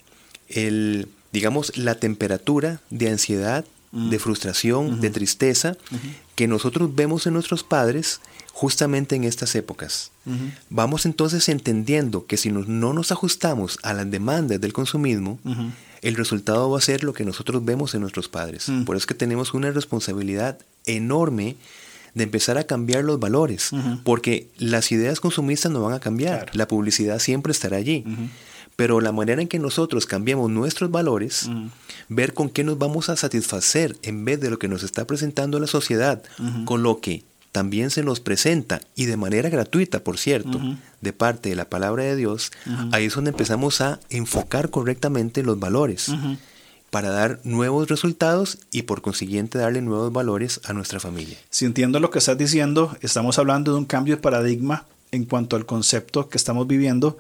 el, 0.48 1.08
digamos, 1.34 1.76
la 1.76 1.96
temperatura 1.96 2.80
de 2.90 3.10
ansiedad, 3.10 3.64
de 3.90 4.18
frustración, 4.20 5.00
de 5.00 5.10
tristeza 5.10 5.76
que 6.36 6.46
nosotros 6.46 6.94
vemos 6.94 7.26
en 7.26 7.34
nuestros 7.34 7.64
padres 7.64 8.20
justamente 8.52 9.16
en 9.16 9.24
estas 9.24 9.54
épocas. 9.56 10.12
Vamos 10.70 11.06
entonces 11.06 11.48
entendiendo 11.48 12.26
que 12.26 12.36
si 12.36 12.50
no 12.52 12.92
nos 12.92 13.10
ajustamos 13.10 13.78
a 13.82 13.92
las 13.94 14.08
demandas 14.08 14.60
del 14.60 14.72
consumismo, 14.72 15.40
el 16.02 16.14
resultado 16.14 16.70
va 16.70 16.78
a 16.78 16.82
ser 16.82 17.02
lo 17.02 17.14
que 17.14 17.24
nosotros 17.24 17.64
vemos 17.64 17.94
en 17.94 18.02
nuestros 18.02 18.28
padres. 18.28 18.70
Por 18.86 18.94
eso 18.94 19.02
es 19.02 19.06
que 19.06 19.14
tenemos 19.14 19.54
una 19.54 19.72
responsabilidad 19.72 20.58
enorme 20.86 21.56
de 22.14 22.22
empezar 22.22 22.58
a 22.58 22.64
cambiar 22.64 23.02
los 23.02 23.18
valores, 23.18 23.70
porque 24.04 24.46
las 24.56 24.92
ideas 24.92 25.18
consumistas 25.18 25.72
no 25.72 25.82
van 25.82 25.94
a 25.94 26.00
cambiar, 26.00 26.54
la 26.54 26.68
publicidad 26.68 27.18
siempre 27.18 27.50
estará 27.50 27.76
allí. 27.76 28.04
Pero 28.76 29.00
la 29.00 29.12
manera 29.12 29.40
en 29.40 29.48
que 29.48 29.58
nosotros 29.58 30.06
cambiamos 30.06 30.50
nuestros 30.50 30.90
valores, 30.90 31.48
ver 32.08 32.34
con 32.34 32.50
qué 32.50 32.64
nos 32.64 32.78
vamos 32.78 33.08
a 33.08 33.16
satisfacer 33.16 33.96
en 34.02 34.24
vez 34.24 34.40
de 34.40 34.50
lo 34.50 34.58
que 34.58 34.68
nos 34.68 34.82
está 34.82 35.06
presentando 35.06 35.60
la 35.60 35.66
sociedad, 35.66 36.22
con 36.64 36.82
lo 36.82 37.00
que 37.00 37.22
también 37.52 37.90
se 37.90 38.02
nos 38.02 38.18
presenta, 38.18 38.80
y 38.96 39.04
de 39.04 39.16
manera 39.16 39.48
gratuita, 39.48 40.02
por 40.02 40.18
cierto, 40.18 40.60
de 41.00 41.12
parte 41.12 41.50
de 41.50 41.54
la 41.54 41.70
palabra 41.70 42.02
de 42.02 42.16
Dios, 42.16 42.50
ahí 42.90 43.04
es 43.04 43.14
donde 43.14 43.30
empezamos 43.30 43.80
a 43.80 44.00
enfocar 44.10 44.70
correctamente 44.70 45.44
los 45.44 45.60
valores 45.60 46.10
para 46.90 47.10
dar 47.10 47.40
nuevos 47.42 47.88
resultados 47.88 48.58
y 48.70 48.82
por 48.82 49.02
consiguiente 49.02 49.58
darle 49.58 49.82
nuevos 49.82 50.12
valores 50.12 50.60
a 50.64 50.72
nuestra 50.72 51.00
familia. 51.00 51.36
Si 51.50 51.64
entiendo 51.64 51.98
lo 51.98 52.10
que 52.10 52.20
estás 52.20 52.38
diciendo, 52.38 52.96
estamos 53.00 53.36
hablando 53.38 53.72
de 53.72 53.78
un 53.78 53.84
cambio 53.84 54.14
de 54.16 54.22
paradigma 54.22 54.84
en 55.10 55.24
cuanto 55.24 55.56
al 55.56 55.66
concepto 55.66 56.28
que 56.28 56.38
estamos 56.38 56.66
viviendo 56.66 57.18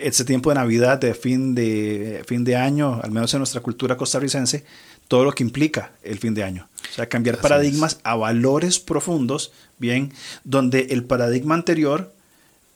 este 0.00 0.24
tiempo 0.24 0.50
de 0.50 0.56
Navidad, 0.56 0.98
de 0.98 1.14
fin 1.14 1.54
de, 1.54 2.24
fin 2.26 2.44
de 2.44 2.56
año, 2.56 3.00
al 3.02 3.10
menos 3.10 3.32
en 3.34 3.38
nuestra 3.38 3.60
cultura 3.60 3.96
costarricense, 3.96 4.64
todo 5.08 5.24
lo 5.24 5.32
que 5.32 5.44
implica 5.44 5.92
el 6.02 6.18
fin 6.18 6.34
de 6.34 6.42
año. 6.42 6.68
O 6.90 6.94
sea, 6.94 7.08
cambiar 7.08 7.38
paradigmas 7.38 8.00
a 8.02 8.16
valores 8.16 8.78
profundos, 8.80 9.52
bien, 9.78 10.12
donde 10.44 10.88
el 10.90 11.04
paradigma 11.04 11.54
anterior, 11.54 12.12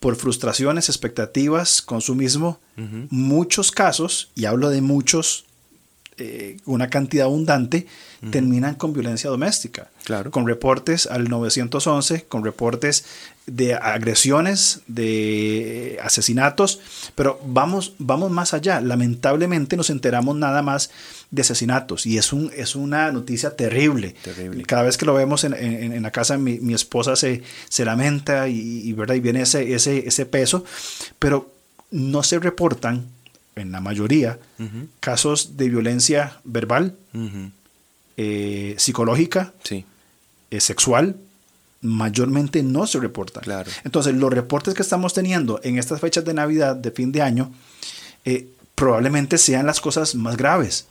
por 0.01 0.17
frustraciones, 0.17 0.89
expectativas, 0.89 1.83
consumismo, 1.83 2.61
muchos 3.11 3.73
casos, 3.73 4.31
y 4.35 4.45
hablo 4.45 4.71
de 4.71 4.81
muchos, 4.81 5.47
eh, 6.19 6.57
una 6.65 6.89
cantidad 6.89 7.27
abundante, 7.27 7.87
terminan 8.31 8.75
con 8.75 8.93
violencia 8.93 9.29
doméstica. 9.29 9.91
Claro. 10.05 10.31
Con 10.31 10.47
reportes 10.47 11.07
al 11.07 11.29
911, 11.29 12.25
con 12.25 12.43
reportes 12.43 13.05
de 13.47 13.75
agresiones, 13.75 14.81
de 14.87 15.99
asesinatos, 16.03 16.81
pero 17.15 17.39
vamos, 17.45 17.95
vamos 17.99 18.31
más 18.31 18.55
allá. 18.55 18.81
Lamentablemente 18.81 19.77
nos 19.77 19.91
enteramos 19.91 20.37
nada 20.37 20.63
más 20.63 20.91
de 21.31 21.43
asesinatos 21.43 22.07
y 22.07 22.19
es, 22.19 22.33
un, 22.33 22.51
es 22.57 22.75
una 22.75 23.13
noticia 23.13 23.55
terrible. 23.55 24.15
terrible. 24.23 24.63
Cada 24.65 24.83
vez 24.83 24.97
que 24.97 25.07
lo 25.07 25.15
vemos 25.15 25.45
en, 25.45 25.55
en, 25.55 26.03
la 26.03 26.11
casa, 26.11 26.39
mi, 26.39 26.59
mi, 26.61 26.75
esposa 26.75 27.15
se, 27.15 27.43
se 27.69 27.85
lamenta 27.85 28.49
y, 28.49 28.93
¿verdad? 28.95 29.15
y 29.17 29.21
viene 29.21 29.43
ese, 29.43 29.75
ese, 29.75 30.09
ese 30.09 30.27
peso, 30.27 30.65
pero 31.19 31.53
no 31.91 32.23
se 32.23 32.39
reportan, 32.39 33.07
en 33.57 33.73
la 33.73 33.81
mayoría, 33.81 34.39
casos 35.01 35.57
de 35.57 35.69
violencia 35.69 36.39
verbal, 36.45 36.97
eh, 38.17 38.75
psicológica, 38.79 39.53
sí. 39.65 39.85
Eh, 40.51 40.61
sexual, 40.61 41.17
mayormente 41.81 42.63
no 42.63 42.87
se 42.87 43.01
reportan. 43.01 43.43
Claro. 43.43 43.71
Entonces, 43.85 44.15
los 44.15 44.33
reportes 44.33 44.75
que 44.75 44.83
estamos 44.83 45.13
teniendo 45.13 45.61
en 45.65 45.79
estas 45.79 46.01
fechas 46.01 46.25
de 46.25 46.35
Navidad, 46.35 46.77
de 46.77 46.91
fin 46.91 47.13
de 47.13 47.23
año, 47.23 47.51
eh, 48.25 48.49
probablemente 48.75 49.39
sean 49.39 49.67
las 49.67 49.81
cosas 49.81 50.15
más 50.15 50.37
graves. 50.37 50.87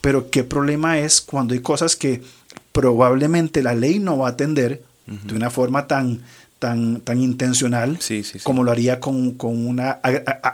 Pero 0.00 0.30
qué 0.30 0.44
problema 0.44 0.98
es 0.98 1.20
cuando 1.20 1.54
hay 1.54 1.60
cosas 1.60 1.96
que 1.96 2.22
probablemente 2.72 3.62
la 3.62 3.74
ley 3.74 3.98
no 3.98 4.18
va 4.18 4.28
a 4.28 4.30
atender 4.30 4.82
de 5.06 5.34
una 5.34 5.48
forma 5.48 5.86
tan, 5.86 6.22
tan, 6.58 7.00
tan 7.02 7.20
intencional 7.20 7.98
como 8.42 8.64
lo 8.64 8.70
haría 8.72 8.98
con, 9.00 9.36
una 9.40 9.92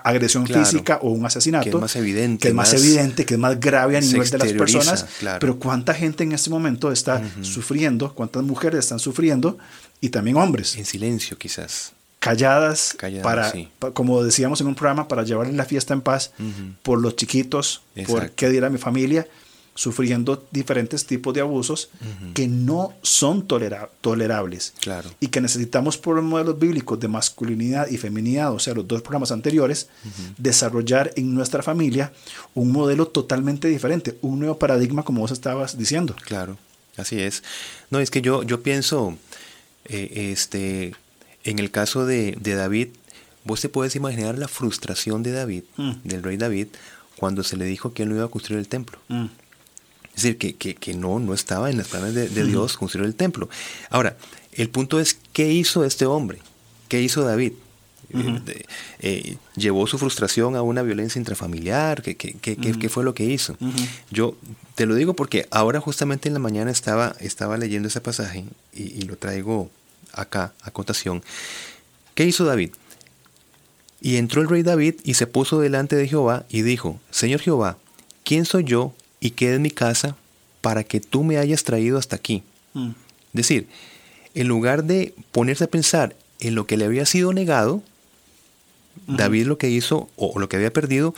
agresión 0.04 0.46
física 0.46 0.98
o 1.02 1.10
un 1.10 1.24
asesinato. 1.24 1.64
Que 1.64 1.70
es 1.70 1.74
más 1.80 1.96
evidente. 1.96 2.42
Que 2.42 2.48
es 2.48 2.54
más, 2.54 2.72
evidente, 2.74 3.24
que 3.24 3.34
es 3.34 3.40
más 3.40 3.58
grave 3.58 3.96
a 3.96 4.00
nivel 4.00 4.28
de 4.28 4.38
las 4.38 4.52
personas. 4.52 5.06
Pero 5.40 5.58
cuánta 5.58 5.94
gente 5.94 6.24
en 6.24 6.32
este 6.32 6.50
momento 6.50 6.92
está 6.92 7.22
sufriendo, 7.42 8.14
cuántas 8.14 8.42
mujeres 8.42 8.80
están 8.80 8.98
sufriendo 8.98 9.58
y 10.00 10.10
también 10.10 10.36
hombres. 10.36 10.76
En 10.76 10.84
silencio 10.84 11.38
quizás. 11.38 11.92
calladas, 12.18 12.94
Calladas, 12.96 13.22
para, 13.22 13.50
sí. 13.52 13.68
pa- 13.78 13.90
como 13.92 14.22
decíamos 14.22 14.60
en 14.60 14.66
un 14.66 14.74
programa, 14.74 15.08
para 15.08 15.22
llevarle 15.24 15.52
la 15.52 15.64
fiesta 15.64 15.92
en 15.94 16.00
paz 16.00 16.32
por 16.82 17.00
los 17.00 17.16
chiquitos, 17.16 17.82
por 17.94 18.02
Exacto. 18.02 18.32
qué 18.36 18.48
dirá 18.50 18.70
mi 18.70 18.78
familia, 18.78 19.26
sufriendo 19.76 20.46
diferentes 20.52 21.04
tipos 21.04 21.34
de 21.34 21.40
abusos 21.40 21.88
que 22.32 22.46
no 22.46 22.92
son 23.02 23.46
tolera- 23.48 23.88
tolerables 24.00 24.72
Claro. 24.80 25.10
y 25.20 25.26
que 25.28 25.40
necesitamos 25.40 25.98
por 25.98 26.14
los 26.16 26.24
modelos 26.24 26.58
bíblicos 26.58 27.00
de 27.00 27.08
masculinidad 27.08 27.88
y 27.88 27.96
feminidad, 27.96 28.52
o 28.52 28.58
sea, 28.60 28.74
los 28.74 28.86
dos 28.86 29.02
programas 29.02 29.32
anteriores, 29.32 29.88
desarrollar 30.38 31.12
en 31.16 31.34
nuestra 31.34 31.62
familia 31.62 32.12
un 32.54 32.72
modelo 32.72 33.06
totalmente 33.08 33.68
diferente, 33.68 34.16
un 34.22 34.38
nuevo 34.40 34.58
paradigma 34.58 35.02
como 35.04 35.20
vos 35.20 35.30
estabas 35.32 35.76
diciendo. 35.78 36.14
Claro, 36.24 36.56
así 36.96 37.20
es. 37.20 37.42
No, 37.90 37.98
es 38.00 38.10
que 38.10 38.22
yo, 38.22 38.42
yo 38.42 38.62
pienso, 38.62 39.16
eh, 39.86 40.30
este, 40.32 40.94
en 41.44 41.58
el 41.58 41.70
caso 41.70 42.06
de, 42.06 42.36
de 42.40 42.54
David, 42.54 42.88
vos 43.44 43.60
te 43.60 43.68
puedes 43.68 43.96
imaginar 43.96 44.38
la 44.38 44.48
frustración 44.48 45.22
de 45.22 45.32
David, 45.32 45.64
Mm. 45.76 45.92
del 46.04 46.22
rey 46.22 46.36
David, 46.36 46.68
cuando 47.16 47.42
se 47.44 47.56
le 47.56 47.64
dijo 47.64 47.92
que 47.92 48.02
él 48.02 48.08
no 48.08 48.16
iba 48.16 48.24
a 48.24 48.28
construir 48.28 48.58
el 48.58 48.68
templo. 48.68 48.98
Es 50.16 50.22
decir, 50.22 50.38
que, 50.38 50.54
que- 50.54 50.74
que 50.74 50.94
no, 50.94 51.18
no 51.18 51.34
estaba 51.34 51.70
en 51.70 51.76
los 51.78 51.88
planes 51.88 52.14
de, 52.14 52.28
de 52.28 52.44
Dios 52.44 52.76
construir 52.76 53.06
el 53.06 53.14
templo. 53.14 53.48
Ahora, 53.90 54.16
el 54.52 54.68
punto 54.70 55.00
es, 55.00 55.16
¿qué 55.32 55.50
hizo 55.52 55.84
este 55.84 56.06
hombre? 56.06 56.38
¿Qué 56.88 57.00
hizo 57.02 57.22
David? 57.24 57.52
Eh, 58.16 58.64
eh, 59.00 59.36
¿Llevó 59.56 59.86
su 59.88 59.98
frustración 59.98 60.54
a 60.54 60.62
una 60.62 60.82
violencia 60.82 61.18
intrafamiliar? 61.18 62.00
¿Qué, 62.02 62.16
qué- 62.16 62.34
qué- 62.40 62.56
qué- 62.56 62.78
qué 62.78 62.88
fue 62.88 63.02
lo 63.02 63.12
que 63.14 63.24
hizo? 63.24 63.56
Yo 64.10 64.36
te 64.76 64.86
lo 64.86 64.94
digo 64.94 65.14
porque 65.14 65.48
ahora 65.50 65.80
justamente 65.80 66.28
en 66.28 66.34
la 66.34 66.38
mañana 66.40 66.70
estaba, 66.70 67.16
estaba 67.18 67.56
leyendo 67.56 67.88
ese 67.88 68.00
pasaje 68.00 68.44
y, 68.72 68.82
y 68.82 69.02
lo 69.02 69.16
traigo 69.16 69.68
acá, 70.12 70.52
a 70.62 70.70
cotación. 70.70 71.24
¿Qué 72.14 72.24
hizo 72.24 72.44
David? 72.44 72.70
Y 74.00 74.16
entró 74.16 74.42
el 74.42 74.48
rey 74.48 74.62
David 74.62 74.96
y 75.02 75.14
se 75.14 75.26
puso 75.26 75.58
delante 75.58 75.96
de 75.96 76.06
Jehová 76.06 76.44
y 76.48 76.62
dijo, 76.62 77.00
Señor 77.10 77.40
Jehová, 77.40 77.78
¿quién 78.22 78.44
soy 78.44 78.62
yo 78.64 78.94
y 79.24 79.30
qué 79.30 79.54
es 79.54 79.60
mi 79.60 79.70
casa 79.70 80.16
para 80.60 80.84
que 80.84 81.00
tú 81.00 81.24
me 81.24 81.38
hayas 81.38 81.64
traído 81.64 81.96
hasta 81.98 82.16
aquí? 82.16 82.42
mm, 82.74 82.90
Es 82.90 83.32
decir, 83.32 83.66
en 84.34 84.48
lugar 84.48 84.84
de 84.84 85.14
ponerse 85.32 85.64
a 85.64 85.68
pensar 85.68 86.14
en 86.40 86.54
lo 86.54 86.66
que 86.66 86.76
le 86.76 86.84
había 86.84 87.06
sido 87.06 87.32
negado, 87.32 87.82
David 89.06 89.46
lo 89.46 89.58
que 89.58 89.70
hizo 89.70 90.08
o 90.16 90.38
lo 90.38 90.48
que 90.48 90.56
había 90.56 90.72
perdido 90.72 91.14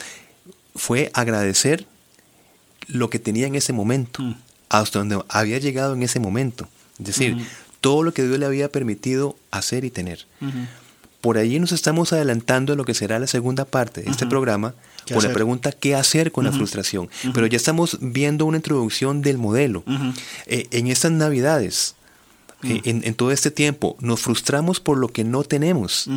fue 0.75 1.11
agradecer 1.15 1.87
lo 2.87 3.11
que 3.11 3.19
tenía 3.19 3.47
en 3.47 3.55
ese 3.57 3.73
momento, 3.73 4.23
Mm. 4.23 4.35
hasta 4.69 4.99
donde 5.01 5.21
había 5.29 5.59
llegado 5.59 5.95
en 5.95 6.03
ese 6.03 6.21
momento. 6.21 6.69
Es 6.99 7.07
decir, 7.07 7.37
todo 7.81 8.03
lo 8.03 8.13
que 8.15 8.23
Dios 8.25 8.39
le 8.39 8.47
había 8.47 8.71
permitido 8.71 9.37
hacer 9.51 9.85
y 9.85 9.91
tener. 9.91 10.25
Por 11.27 11.39
ahí 11.39 11.59
nos 11.59 11.73
estamos 11.73 12.13
adelantando 12.13 12.73
a 12.73 12.77
lo 12.77 12.85
que 12.85 12.95
será 12.95 13.19
la 13.19 13.27
segunda 13.27 13.65
parte 13.65 14.03
de 14.03 14.13
este 14.13 14.27
programa, 14.27 14.77
¿Qué 15.05 15.13
con 15.13 15.25
la 15.25 15.33
pregunta 15.33 15.73
¿qué 15.73 15.97
hacer 15.97 16.31
con 16.31 16.45
la 16.45 16.53
frustración? 16.53 17.11
Pero 17.35 17.49
ya 17.49 17.57
estamos 17.57 17.99
viendo 18.01 18.47
una 18.47 18.59
introducción 18.59 19.23
del 19.23 19.37
modelo. 19.37 19.83
Eh, 20.47 20.69
en 20.71 20.87
estas 20.87 21.11
navidades, 21.11 21.97
eh, 22.63 22.81
en, 22.85 23.03
en 23.05 23.15
todo 23.15 23.33
este 23.33 23.51
tiempo, 23.51 23.97
nos 23.99 24.21
frustramos 24.21 24.79
por 24.79 24.99
lo 24.99 25.09
que 25.09 25.25
no 25.25 25.43
tenemos. 25.43 26.09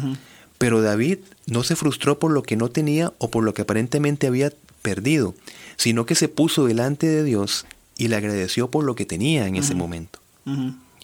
Pero 0.59 0.83
David 0.83 1.17
no 1.47 1.63
se 1.63 1.75
frustró 1.75 2.19
por 2.19 2.29
lo 2.29 2.43
que 2.43 2.55
no 2.55 2.69
tenía 2.69 3.11
o 3.17 3.31
por 3.31 3.43
lo 3.43 3.55
que 3.55 3.63
aparentemente 3.63 4.27
había 4.27 4.53
perdido, 4.83 5.33
sino 5.75 6.05
que 6.05 6.13
se 6.13 6.29
puso 6.29 6.67
delante 6.67 7.07
de 7.07 7.23
Dios 7.23 7.65
y 7.97 8.09
le 8.09 8.15
agradeció 8.15 8.69
por 8.69 8.83
lo 8.83 8.93
que 8.93 9.07
tenía 9.07 9.47
en 9.47 9.55
ese 9.55 9.73
momento. 9.73 10.19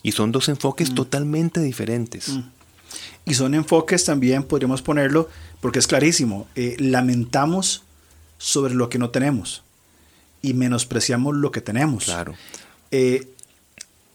Y 0.04 0.12
son 0.12 0.32
dos 0.32 0.48
enfoques 0.48 0.94
totalmente 0.94 1.60
diferentes. 1.60 2.38
Y 3.26 3.34
son 3.34 3.56
enfoques 3.56 4.06
también, 4.06 4.44
podríamos 4.44 4.82
ponerlo, 4.82 5.30
porque 5.62 5.80
es 5.80 5.88
clarísimo, 5.88 6.48
eh, 6.56 6.76
lamentamos 6.80 7.84
sobre 8.38 8.76
lo 8.76 8.90
que 8.90 9.00
no 9.00 9.10
tenemos 9.10 9.64
y 10.42 10.54
menospreciamos 10.54 11.36
lo 11.36 11.52
que 11.52 11.62
tenemos. 11.62 12.06
Claro. 12.06 12.36
Eh, 12.92 13.28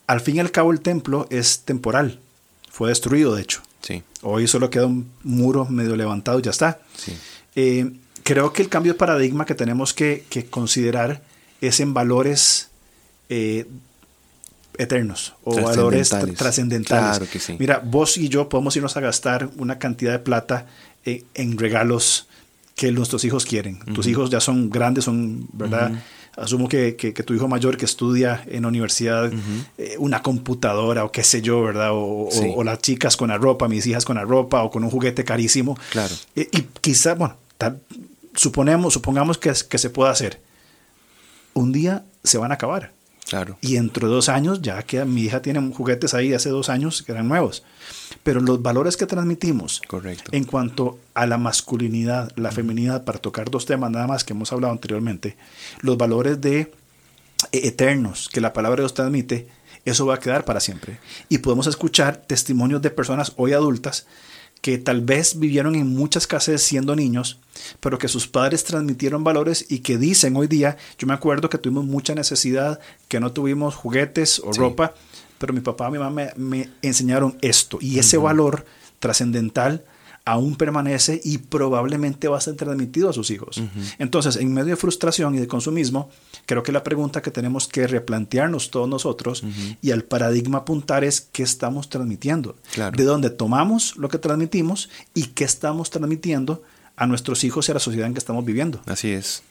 al 0.07 0.21
fin 0.21 0.37
y 0.37 0.41
al 0.41 0.53
cabo 0.53 0.71
el 0.73 0.81
templo 0.81 1.27
es 1.31 1.61
temporal, 1.61 2.21
fue 2.71 2.89
destruido 2.89 3.35
de 3.35 3.43
hecho. 3.43 3.63
Sí, 3.83 4.03
Hoy 4.23 4.47
solo 4.47 4.69
queda 4.71 4.87
un 4.87 5.11
muro 5.25 5.65
medio 5.67 5.97
levantado 5.97 6.39
y 6.39 6.43
ya 6.43 6.51
está. 6.51 6.81
sí. 6.97 7.17
Eh, 7.57 7.91
creo 8.23 8.53
que 8.53 8.63
el 8.63 8.69
cambio 8.69 8.93
de 8.93 8.99
paradigma 8.99 9.45
que 9.45 9.57
tenemos 9.57 9.93
que, 9.93 10.25
que 10.29 10.47
considerar 10.47 11.21
es 11.61 11.81
en 11.81 11.95
valores 11.95 12.69
eh, 13.29 13.67
eternos 14.79 15.35
o 15.45 15.55
valores 15.61 16.09
Trascendentales. 16.09 16.35
tr- 16.35 16.39
trascendentales. 16.39 17.19
Claro 17.19 17.33
que 17.33 17.39
sí. 17.41 17.57
Mira, 17.59 17.83
vos 17.85 18.17
y 18.17 18.29
yo 18.29 18.49
podemos 18.49 18.75
irnos 18.77 18.97
a 18.97 19.01
gastar 19.01 19.49
una 19.59 19.79
cantidad 19.79 20.13
de 20.13 20.19
plata 20.21 20.67
eh, 21.05 21.25
en 21.35 21.59
regalos 21.59 22.27
que 22.77 22.91
nuestros 22.93 23.25
hijos 23.25 23.45
quieren. 23.45 23.79
Tus 23.95 24.07
hijos 24.07 24.31
ya 24.31 24.41
son 24.41 24.71
grandes, 24.71 25.05
son, 25.05 25.47
¿verdad? 25.53 25.93
Asumo 26.37 26.69
que, 26.69 26.97
que- 26.97 27.13
que 27.13 27.23
tu 27.23 27.35
hijo 27.35 27.47
mayor 27.49 27.77
que 27.77 27.85
estudia 27.85 28.43
en 28.47 28.63
la 28.63 28.69
universidad, 28.69 29.31
eh, 29.77 29.97
una 29.99 30.23
computadora 30.23 31.05
o 31.05 31.13
qué 31.13 31.23
sé 31.23 31.43
yo, 31.43 31.63
¿verdad? 31.63 31.91
O, 31.93 32.29
o- 32.29 32.31
Sí. 32.31 32.51
o 32.55 32.65
las 32.65 32.79
chicas 32.79 33.17
con 33.19 33.29
la 33.29 33.37
ropa, 33.37 33.69
mis 33.69 33.87
hijas 33.87 34.05
con 34.07 34.17
la 34.17 34.23
ropa 34.25 34.63
o 34.63 34.71
con 34.71 34.83
un 34.85 34.91
juguete 34.91 35.25
carísimo. 35.25 35.77
Claro. 35.91 36.15
Eh, 36.37 36.49
y 36.53 36.63
quizá, 36.81 37.15
bueno, 37.15 37.35
tal- 37.59 37.81
suponemos, 38.35 38.95
supongamos 38.95 39.37
que, 39.37 39.53
que 39.69 39.77
se 39.79 39.91
pueda 39.91 40.11
hacer. 40.13 40.41
Un 41.53 41.73
día 41.73 42.05
se 42.25 42.39
van 42.39 42.53
a 42.53 42.55
acabar. 42.55 42.93
Claro. 43.31 43.57
Y 43.61 43.75
dentro 43.75 44.09
de 44.09 44.15
dos 44.15 44.29
años, 44.29 44.61
ya 44.61 44.83
que 44.83 45.05
mi 45.05 45.23
hija 45.23 45.41
tiene 45.41 45.61
juguetes 45.73 46.15
ahí 46.15 46.31
de 46.31 46.35
hace 46.35 46.49
dos 46.49 46.69
años 46.69 47.05
que 47.05 47.13
eran 47.13 47.29
nuevos. 47.29 47.63
Pero 48.25 48.41
los 48.41 48.61
valores 48.61 48.97
que 48.97 49.07
transmitimos 49.07 49.81
Correcto. 49.87 50.33
en 50.35 50.43
cuanto 50.43 50.99
a 51.15 51.27
la 51.27 51.39
masculinidad, 51.39 52.33
la 52.35 52.51
feminidad, 52.51 53.05
para 53.05 53.21
tocar 53.21 53.49
dos 53.49 53.67
temas 53.67 53.93
nada 53.93 54.09
más 54.09 54.25
que 54.25 54.33
hemos 54.33 54.53
hablado 54.53 54.73
anteriormente, 54.73 55.37
los 55.81 55.97
valores 55.97 56.41
de 56.41 56.59
eh, 56.59 56.71
eternos 57.53 58.29
que 58.29 58.41
la 58.41 58.53
palabra 58.53 58.79
de 58.79 58.83
Dios 58.83 58.95
transmite, 58.95 59.47
eso 59.85 60.07
va 60.07 60.17
a 60.17 60.19
quedar 60.19 60.45
para 60.45 60.59
siempre. 60.59 60.99
Y 61.29 61.39
podemos 61.39 61.69
escuchar 61.69 62.17
testimonios 62.17 62.83
de 62.83 62.91
personas 62.91 63.33
hoy 63.37 63.53
adultas 63.53 64.09
que 64.61 64.77
tal 64.79 65.01
vez 65.01 65.39
vivieron 65.39 65.75
en 65.75 65.87
mucha 65.89 66.19
escasez 66.19 66.63
siendo 66.63 66.95
niños, 66.95 67.39
pero 67.81 67.99
que 67.99 68.09
sus 68.09 68.27
padres 68.29 68.65
transmitieron 68.65 69.25
valores 69.25 69.65
y 69.69 69.79
que 69.79 69.97
dicen 69.99 70.37
hoy 70.37 70.47
día, 70.49 70.77
yo 70.99 71.07
me 71.07 71.15
acuerdo 71.15 71.49
que 71.49 71.59
tuvimos 71.59 71.85
mucha 71.87 72.15
necesidad, 72.15 72.79
que 73.09 73.21
no 73.21 73.33
tuvimos 73.33 73.75
juguetes 73.75 74.41
o 74.45 74.53
Sí. 74.53 74.59
ropa, 74.61 74.95
pero 75.39 75.55
mi 75.55 75.61
papá 75.61 75.89
y 75.89 75.93
mi 75.93 75.99
mamá 75.99 76.11
me, 76.11 76.33
me 76.37 76.71
enseñaron 76.83 77.39
esto 77.41 77.79
y 77.81 77.99
ese 77.99 78.19
valor 78.19 78.67
trascendental 78.99 79.83
aún 80.25 80.55
permanece 80.57 81.21
y 81.25 81.39
probablemente 81.39 82.29
va 82.29 82.39
a 82.39 82.41
ser 82.41 82.55
transmitido 82.55 83.09
a 83.09 83.13
sus 83.13 83.31
hijos. 83.31 83.61
Entonces, 83.99 84.37
en 84.37 84.53
medio 84.53 84.69
de 84.71 84.77
frustración 84.77 85.35
y 85.35 85.39
de 85.39 85.49
consumismo, 85.49 86.11
creo 86.47 86.63
que 86.63 86.73
la 86.73 86.85
pregunta 86.85 87.23
que 87.23 87.31
tenemos 87.31 87.67
que 87.67 87.87
replantearnos 87.87 88.71
todos 88.71 88.89
nosotros 88.89 89.43
y 89.83 89.91
al 89.91 90.05
paradigma 90.05 90.59
apuntar 90.59 91.05
es 91.05 91.21
qué 91.33 91.43
estamos 91.43 91.89
transmitiendo, 91.89 92.57
Claro. 92.75 92.97
de 92.97 93.05
dónde 93.05 93.31
tomamos 93.31 93.97
lo 93.97 94.09
que 94.09 94.19
transmitimos 94.19 94.91
y 95.15 95.29
qué 95.29 95.45
estamos 95.45 95.91
transmitiendo 95.91 96.63
a 96.97 97.07
nuestros 97.07 97.43
hijos 97.45 97.67
y 97.69 97.73
a 97.73 97.75
la 97.75 97.81
sociedad 97.81 98.07
en 98.07 98.13
que 98.13 98.19
estamos 98.19 98.45
viviendo. 98.45 98.81
Así 98.87 99.11
es, 99.11 99.43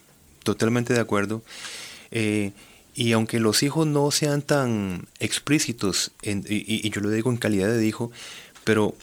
totalmente 0.44 0.94
de 0.94 1.00
acuerdo. 1.00 1.42
Eh, 2.12 2.52
y 2.94 3.12
aunque 3.12 3.40
los 3.40 3.62
hijos 3.64 3.86
no 3.86 4.10
sean 4.12 4.42
tan 4.42 5.06
explícitos, 5.18 6.12
en- 6.22 6.44
y- 6.48 6.86
y 6.86 6.90
yo 6.90 7.00
lo 7.00 7.10
digo 7.10 7.30
en 7.30 7.36
calidad 7.38 7.68
de 7.68 7.84
hijo, 7.86 8.10
pero 8.64 8.94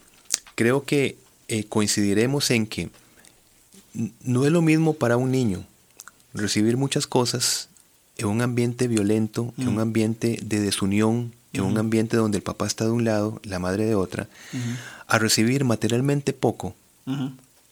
creo 0.56 0.84
que 0.86 1.18
eh, 1.48 1.64
coincidiremos 1.66 2.50
en 2.52 2.68
que 2.68 2.90
no 4.24 4.46
es 4.46 4.52
lo 4.52 4.62
mismo 4.62 4.94
para 4.94 5.18
un 5.18 5.32
niño 5.32 5.64
recibir 6.34 6.78
muchas 6.78 7.08
cosas 7.08 7.70
en 8.18 8.28
un 8.28 8.42
ambiente 8.42 8.88
violento, 8.88 9.54
en 9.58 9.68
un 9.70 9.80
ambiente 9.80 10.40
de 10.44 10.60
desunión, 10.60 11.34
en 11.54 11.62
un 11.64 11.78
ambiente 11.78 12.18
donde 12.18 12.38
el 12.38 12.44
papá 12.44 12.68
está 12.68 12.86
de 12.86 12.92
un 12.92 13.04
lado, 13.06 13.40
la 13.44 13.60
madre 13.60 13.86
de 13.86 13.96
otra, 13.96 14.28
a 15.08 15.18
recibir 15.20 15.64
materialmente 15.64 16.34
poco. 16.34 16.76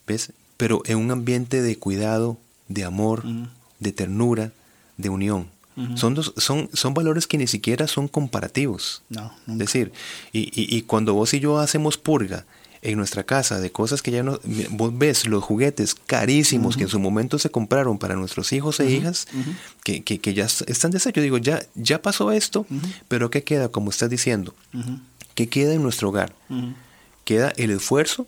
¿ves? 0.08 0.32
Pero 0.58 0.82
en 0.86 0.98
un 0.98 1.12
ambiente 1.12 1.62
de 1.62 1.78
cuidado, 1.78 2.38
de 2.68 2.84
amor, 2.86 3.24
de 3.80 3.92
ternura, 3.92 4.52
de 4.98 5.10
unión. 5.10 5.48
Son, 5.98 6.14
dos- 6.14 6.34
son, 6.38 6.70
son 6.74 6.94
valores 6.94 7.28
que 7.28 7.38
ni 7.38 7.48
siquiera 7.48 7.86
son 7.88 8.08
comparativos. 8.08 9.02
No, 9.10 9.54
Es 9.54 9.58
decir, 9.58 9.92
y, 10.32 10.40
y- 10.60 10.74
y 10.76 10.84
cuando 10.84 11.14
vos 11.14 11.34
y 11.34 11.40
yo 11.42 11.60
hacemos 11.60 11.98
purga 11.98 12.46
en 12.86 12.98
nuestra 12.98 13.24
casa 13.24 13.60
de 13.60 13.72
cosas 13.72 14.02
que 14.02 14.12
ya 14.12 14.24
no... 14.24 14.40
Vos 14.72 14.98
ves 14.98 15.28
los 15.28 15.44
juguetes 15.44 15.96
carísimos 15.96 16.78
que 16.78 16.84
en 16.84 16.90
su 16.90 17.00
momento 17.00 17.40
se 17.40 17.50
compraron 17.50 17.98
para 17.98 18.16
nuestros 18.16 18.54
hijos 18.54 18.80
e 18.80 18.90
hijas, 18.92 19.28
que, 19.84 20.04
que- 20.04 20.20
que 20.20 20.34
ya 20.34 20.46
están 20.46 20.92
de 20.92 21.00
Yo 21.00 21.22
digo, 21.22 21.38
ya, 21.38 21.64
ya 21.76 22.02
pasó 22.02 22.32
esto, 22.32 22.66
pero 23.08 23.30
¿qué 23.30 23.44
queda, 23.44 23.70
como 23.70 23.90
estás 23.90 24.10
diciendo? 24.10 24.54
¿Qué 25.34 25.50
queda 25.50 25.74
en 25.74 25.84
nuestro 25.84 26.10
hogar? 26.10 26.34
Queda 27.24 27.52
el 27.58 27.72
esfuerzo 27.72 28.28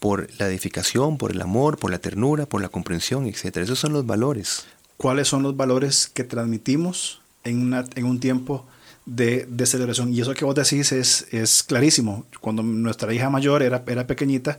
por 0.00 0.28
la 0.38 0.46
edificación, 0.48 1.16
por 1.16 1.30
el 1.32 1.40
amor, 1.40 1.78
por 1.78 1.90
la 1.90 1.98
ternura, 1.98 2.44
por 2.46 2.60
la 2.60 2.68
comprensión, 2.68 3.26
etc. 3.26 3.56
Esos 3.58 3.78
son 3.78 3.92
los 3.94 4.04
valores. 4.06 4.66
cuáles 4.98 5.28
son 5.28 5.42
los 5.42 5.56
valores 5.56 6.08
que 6.12 6.24
transmitimos 6.24 7.20
en, 7.42 7.60
una- 7.62 7.86
en 7.94 8.04
un 8.04 8.20
tiempo 8.20 8.66
de, 9.06 9.46
de, 9.48 9.66
celebración. 9.66 10.12
Y 10.12 10.20
eso 10.20 10.34
que 10.34 10.44
vos 10.44 10.54
decís 10.54 10.92
es, 10.92 11.26
es 11.30 11.62
clarísimo. 11.62 12.26
Cuando 12.40 12.62
nuestra 12.62 13.12
hija 13.12 13.30
mayor 13.30 13.62
era, 13.62 13.82
era 13.86 14.06
pequeñita, 14.06 14.58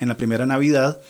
en 0.00 0.08
la 0.08 0.16
primera 0.16 0.44
Navidad, 0.46 1.00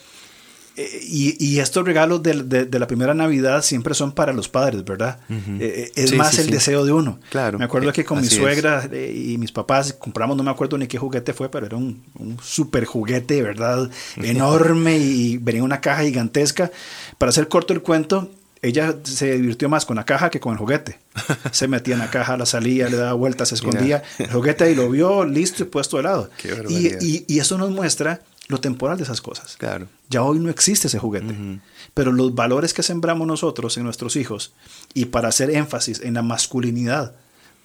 eh, 0.77 1.01
y, 1.03 1.37
y, 1.45 1.61
estos 1.61 1.85
regalos 1.85 2.21
de, 2.25 2.43
de, 2.43 2.65
de, 2.65 2.79
la 2.81 2.89
primera 2.89 3.15
Navidad 3.15 3.63
siempre 3.63 3.95
son 3.95 4.11
para 4.11 4.33
los 4.33 4.49
padres, 4.49 4.85
¿verdad? 4.85 5.21
Uh 5.29 5.35
-huh. 5.35 5.59
eh, 5.61 5.93
es 5.95 6.11
sí, 6.11 6.17
más 6.17 6.33
sí, 6.33 6.41
el 6.41 6.47
sí. 6.47 6.53
deseo 6.53 6.85
de 6.85 6.93
uno. 6.93 7.21
Claro. 7.31 7.61
Me 7.61 7.65
acuerdo 7.65 7.93
que 7.93 8.05
con 8.05 8.21
mi 8.21 8.27
suegra 8.27 8.89
es. 8.91 9.17
y 9.17 9.39
mis 9.39 9.53
papás 9.53 9.93
compramos, 9.93 10.37
no 10.37 10.43
me 10.43 10.51
acuerdo 10.51 10.77
ni 10.77 10.89
qué 10.89 10.99
juguete 10.99 11.33
fue, 11.33 11.49
pero 11.49 11.67
era 11.67 11.77
un, 11.77 12.03
un 12.19 12.39
super 12.43 12.87
juguete, 12.87 13.41
¿verdad? 13.41 13.89
Enorme 14.17 14.99
y 14.99 15.37
venía 15.37 15.63
una 15.63 15.81
caja 15.81 16.03
gigantesca. 16.03 16.73
Para 17.19 17.31
hacer 17.31 17.47
corto 17.47 17.73
el 17.73 17.81
cuento, 17.81 18.29
ella 18.65 18.97
se 19.03 19.37
divirtió 19.37 19.69
más 19.69 19.85
con 19.85 19.97
la 19.97 20.05
caja 20.05 20.31
que 20.31 20.41
con 20.41 20.53
el 20.53 20.59
juguete. 20.59 20.99
Se 21.53 21.69
metía 21.69 21.95
en 21.95 22.01
la 22.01 22.11
caja, 22.11 22.37
la 22.37 22.47
salía, 22.47 22.89
le 22.89 22.97
daba 22.97 23.13
vueltas, 23.13 23.51
se 23.51 23.57
escondía 23.57 24.03
el 24.19 24.33
juguete 24.33 24.71
y 24.71 24.75
lo 24.75 24.91
vio 24.91 25.25
listo 25.25 25.63
y 25.63 25.67
puesto 25.67 25.99
de 25.99 26.05
lado. 26.05 26.31
Y, 26.69 26.89
y, 27.05 27.25
y, 27.29 27.39
eso 27.39 27.59
nos 27.59 27.71
muestra 27.71 28.23
lo 28.49 28.59
temporal 28.59 28.97
de 28.97 29.05
esas 29.05 29.21
cosas. 29.21 29.57
Claro. 29.59 29.87
Ya 30.09 30.23
hoy 30.23 30.39
no 30.39 30.49
existe 30.49 30.89
ese 30.89 30.99
juguete. 30.99 31.27
Uh 31.27 31.37
-huh. 31.37 31.61
Pero 31.93 32.11
los 32.11 32.35
valores 32.35 32.73
que 32.73 32.83
sembramos 32.83 33.27
nosotros 33.27 33.77
en 33.77 33.85
nuestros 33.85 34.17
hijos, 34.17 34.55
y 34.95 35.05
para 35.07 35.29
hacer 35.29 35.51
énfasis 35.51 36.01
en 36.01 36.15
la 36.15 36.23
masculinidad, 36.23 37.15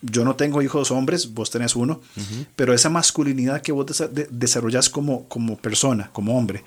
yo 0.01 0.23
no 0.25 0.35
tengo 0.35 0.61
hijos 0.61 0.91
hombres, 0.91 1.33
vos 1.33 1.49
tenés 1.49 1.75
uno, 1.75 2.01
uh 2.15 2.19
-huh. 2.19 2.45
pero 2.55 2.73
esa 2.73 2.89
masculinidad 2.89 3.61
que 3.61 3.71
vos 3.71 3.85
de 3.85 4.27
desarrollas 4.29 4.89
como, 4.89 5.27
como 5.29 5.57
persona, 5.57 6.09
como 6.11 6.37
hombre, 6.37 6.63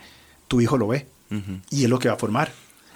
tu 0.49 0.61
hijo 0.61 0.77
lo 0.79 0.88
ve 0.88 1.07
uh 1.31 1.35
-huh. 1.35 1.61
y 1.71 1.85
es 1.85 1.90
lo 1.90 1.99
que 1.99 2.09
va 2.09 2.14
a 2.14 2.18
formar 2.18 2.51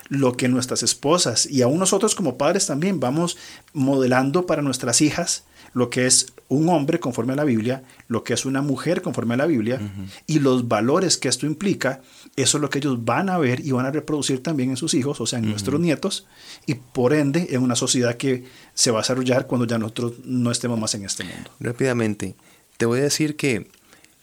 lo 0.08 0.36
que 0.36 0.48
nuestras 0.48 0.82
esposas 0.82 1.46
y 1.46 1.62
aún 1.62 1.78
nosotros 1.78 2.14
como 2.14 2.36
padres 2.36 2.66
también 2.66 3.00
vamos 3.00 3.36
modelando 3.72 4.46
para 4.46 4.62
nuestras 4.62 5.00
hijas 5.00 5.44
lo 5.72 5.90
que 5.90 6.06
es 6.06 6.32
un 6.48 6.68
hombre 6.68 7.00
conforme 7.00 7.34
a 7.34 7.36
la 7.36 7.44
Biblia, 7.44 7.82
lo 8.08 8.24
que 8.24 8.32
es 8.32 8.46
una 8.46 8.62
mujer 8.62 9.02
conforme 9.02 9.34
a 9.34 9.36
la 9.36 9.46
Biblia 9.46 9.78
uh 9.80 9.84
-huh. 9.84 10.08
y 10.26 10.38
los 10.38 10.68
valores 10.68 11.18
que 11.18 11.28
esto 11.28 11.44
implica, 11.44 12.00
eso 12.36 12.56
es 12.56 12.62
lo 12.62 12.70
que 12.70 12.78
ellos 12.78 13.04
van 13.04 13.28
a 13.28 13.36
ver 13.36 13.60
y 13.60 13.72
van 13.72 13.84
a 13.84 13.90
reproducir 13.90 14.42
también 14.42 14.70
en 14.70 14.76
sus 14.76 14.94
hijos, 14.94 15.20
o 15.20 15.26
sea, 15.26 15.38
en 15.38 15.44
uh 15.44 15.48
-huh. 15.48 15.50
nuestros 15.50 15.80
nietos 15.80 16.26
y 16.66 16.74
por 16.74 17.12
ende 17.12 17.48
en 17.50 17.62
una 17.62 17.76
sociedad 17.76 18.16
que 18.16 18.44
se 18.74 18.90
va 18.90 19.00
a 19.00 19.02
desarrollar 19.02 19.46
cuando 19.46 19.66
ya 19.66 19.78
nosotros 19.78 20.12
no 20.24 20.50
estemos 20.50 20.78
más 20.78 20.94
en 20.94 21.04
este 21.04 21.24
mundo. 21.24 21.50
Rápidamente, 21.60 22.36
te 22.78 22.86
voy 22.86 23.00
a 23.00 23.02
decir 23.02 23.36
que 23.36 23.68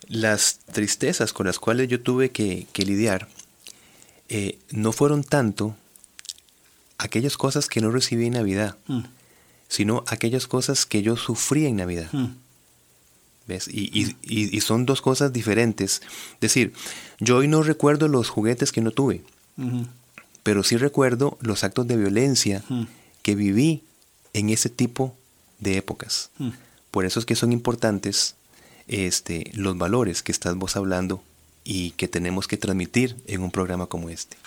las 0.07 0.59
tristezas 0.71 1.33
con 1.33 1.45
las 1.45 1.59
cuales 1.59 1.87
yo 1.87 2.01
tuve 2.01 2.31
que, 2.31 2.67
que 2.73 2.83
lidiar 2.83 3.27
eh, 4.35 4.57
no 4.71 4.91
fueron 4.93 5.23
tanto 5.23 5.75
aquellas 6.97 7.37
cosas 7.37 7.67
que 7.67 7.81
no 7.81 7.91
recibí 7.91 8.25
en 8.25 8.33
Navidad, 8.33 8.77
mm. 8.87 9.01
sino 9.67 10.03
aquellas 10.07 10.47
cosas 10.47 10.87
que 10.87 11.03
yo 11.03 11.17
sufrí 11.17 11.67
en 11.67 11.75
Navidad. 11.75 12.09
Mm. 12.11 12.29
¿Ves? 13.45 13.67
Y, 13.67 13.91
y, 13.93 14.57
y, 14.57 14.61
son 14.61 14.87
dos 14.87 15.01
cosas 15.01 15.33
diferentes. 15.33 16.01
Es 16.35 16.39
decir, 16.39 16.73
yo 17.19 17.37
hoy 17.37 17.47
no 17.47 17.61
recuerdo 17.61 18.07
los 18.07 18.29
juguetes 18.29 18.71
que 18.71 18.81
no 18.81 18.89
tuve, 18.89 19.21
mm 19.57 19.67
-hmm. 19.67 19.87
pero 20.41 20.63
sí 20.63 20.77
recuerdo 20.77 21.37
los 21.39 21.63
actos 21.63 21.85
de 21.85 21.97
violencia 21.97 22.63
mm. 22.69 22.85
que 23.21 23.35
viví 23.35 23.83
en 24.33 24.49
ese 24.49 24.69
tipo 24.69 25.15
de 25.59 25.77
épocas. 25.77 26.31
Por 26.89 27.05
eso 27.05 27.19
es 27.19 27.27
que 27.27 27.35
son 27.35 27.51
importantes 27.51 28.33
este, 28.87 29.51
los 29.53 29.77
valores 29.77 30.23
que 30.23 30.31
estás 30.31 30.55
vos 30.55 30.75
hablando 30.75 31.21
y 31.63 31.91
que 31.91 32.07
tenemos 32.07 32.47
que 32.47 32.57
transmitir 32.57 33.15
en 33.27 33.41
un 33.41 33.51
programa 33.51 33.87
como 33.87 34.09
este. 34.09 34.37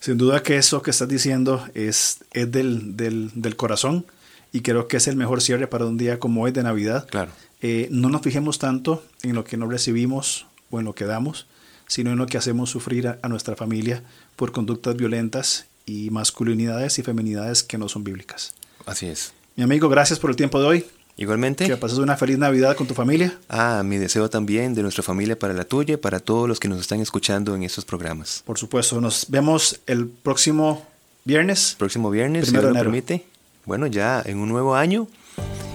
Sin 0.00 0.18
duda 0.18 0.42
que 0.42 0.56
eso 0.56 0.82
que 0.82 0.90
estás 0.90 1.08
diciendo 1.08 1.64
es, 1.74 2.18
es 2.32 2.50
del, 2.50 2.96
del, 2.96 3.30
del, 3.34 3.56
corazón 3.56 4.04
y 4.52 4.62
creo 4.62 4.88
que 4.88 4.96
es 4.96 5.06
el 5.06 5.16
mejor 5.16 5.40
cierre 5.40 5.68
para 5.68 5.86
un 5.86 5.96
día 5.96 6.18
como 6.18 6.42
hoy 6.42 6.50
de 6.50 6.62
Navidad. 6.62 7.06
Claro. 7.08 7.30
Eh, 7.60 7.88
no 7.90 8.08
nos 8.08 8.22
fijemos 8.22 8.58
tanto 8.58 9.04
en 9.22 9.34
lo 9.34 9.44
que 9.44 9.56
no 9.56 9.68
recibimos 9.68 10.46
o 10.70 10.80
en 10.80 10.86
lo 10.86 10.94
que 10.94 11.04
damos, 11.04 11.46
sino 11.86 12.10
en 12.10 12.18
lo 12.18 12.26
que 12.26 12.36
hacemos 12.36 12.70
sufrir 12.70 13.06
a, 13.06 13.18
a 13.22 13.28
nuestra 13.28 13.54
familia 13.54 14.02
por 14.34 14.50
conductas 14.50 14.96
violentas 14.96 15.66
y 15.86 16.10
masculinidades 16.10 16.98
y 16.98 17.02
feminidades 17.02 17.62
que 17.62 17.78
no 17.78 17.88
son 17.88 18.02
bíblicas. 18.02 18.54
Así 18.86 19.06
es. 19.06 19.32
Mi 19.54 19.62
amigo, 19.62 19.88
gracias 19.88 20.18
por 20.18 20.30
el 20.30 20.36
tiempo 20.36 20.60
de 20.60 20.66
hoy. 20.66 20.86
Igualmente. 21.16 21.66
Que 21.66 21.76
pases 21.76 21.98
una 21.98 22.16
feliz 22.16 22.38
Navidad 22.38 22.76
con 22.76 22.86
tu 22.86 22.94
familia. 22.94 23.38
Ah, 23.48 23.82
mi 23.84 23.98
deseo 23.98 24.30
también 24.30 24.74
de 24.74 24.82
nuestra 24.82 25.02
familia 25.02 25.38
para 25.38 25.52
la 25.52 25.64
tuya 25.64 25.94
y 25.94 25.96
para 25.96 26.20
todos 26.20 26.48
los 26.48 26.58
que 26.58 26.68
nos 26.68 26.80
están 26.80 27.00
escuchando 27.00 27.54
en 27.54 27.62
estos 27.62 27.84
programas. 27.84 28.42
Por 28.46 28.58
supuesto, 28.58 29.00
nos 29.00 29.26
vemos 29.28 29.80
el 29.86 30.08
próximo 30.08 30.86
viernes. 31.24 31.76
Próximo 31.78 32.10
viernes, 32.10 32.46
si 32.46 32.52
Dios 32.52 32.64
lo 32.64 32.72
permite. 32.72 33.24
Bueno, 33.64 33.86
ya 33.86 34.22
en 34.24 34.38
un 34.38 34.48
nuevo 34.48 34.74
año. 34.74 35.06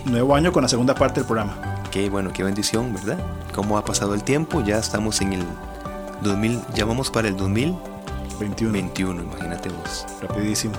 Nuevo 0.06 0.36
año 0.36 0.52
con 0.52 0.64
la 0.64 0.70
segunda 0.70 0.96
parte 0.96 1.22
del 1.22 1.28
programa. 1.28 1.84
Qué 1.92 2.10
bueno, 2.10 2.34
qué 2.34 2.44
bendición, 2.44 2.94
¿verdad? 2.94 3.20
¿Cómo 3.54 3.78
ha 3.78 3.86
pasado 3.86 4.14
el 4.14 4.24
tiempo? 4.24 4.64
Ya 4.64 4.78
estamos 4.78 5.22
en 5.22 5.34
el 5.34 5.44
2000, 6.24 6.60
ya 6.74 6.86
vamos 6.86 7.10
para 7.10 7.28
el 7.28 7.38
2021. 7.38 8.72
21, 8.72 9.24
imagínate 9.24 9.70
vos. 9.70 10.06
Rapidísimo. 10.22 10.74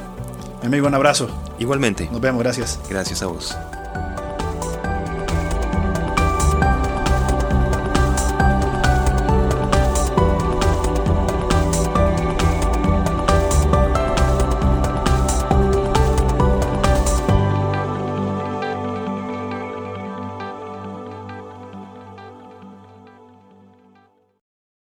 Mi 0.61 0.66
amigo, 0.66 0.87
un 0.87 0.94
abrazo. 0.94 1.29
Igualmente. 1.59 2.09
Nos 2.11 2.21
vemos, 2.21 2.42
gracias. 2.42 2.79
Gracias 2.88 3.23
a 3.23 3.27
vos. 3.27 3.57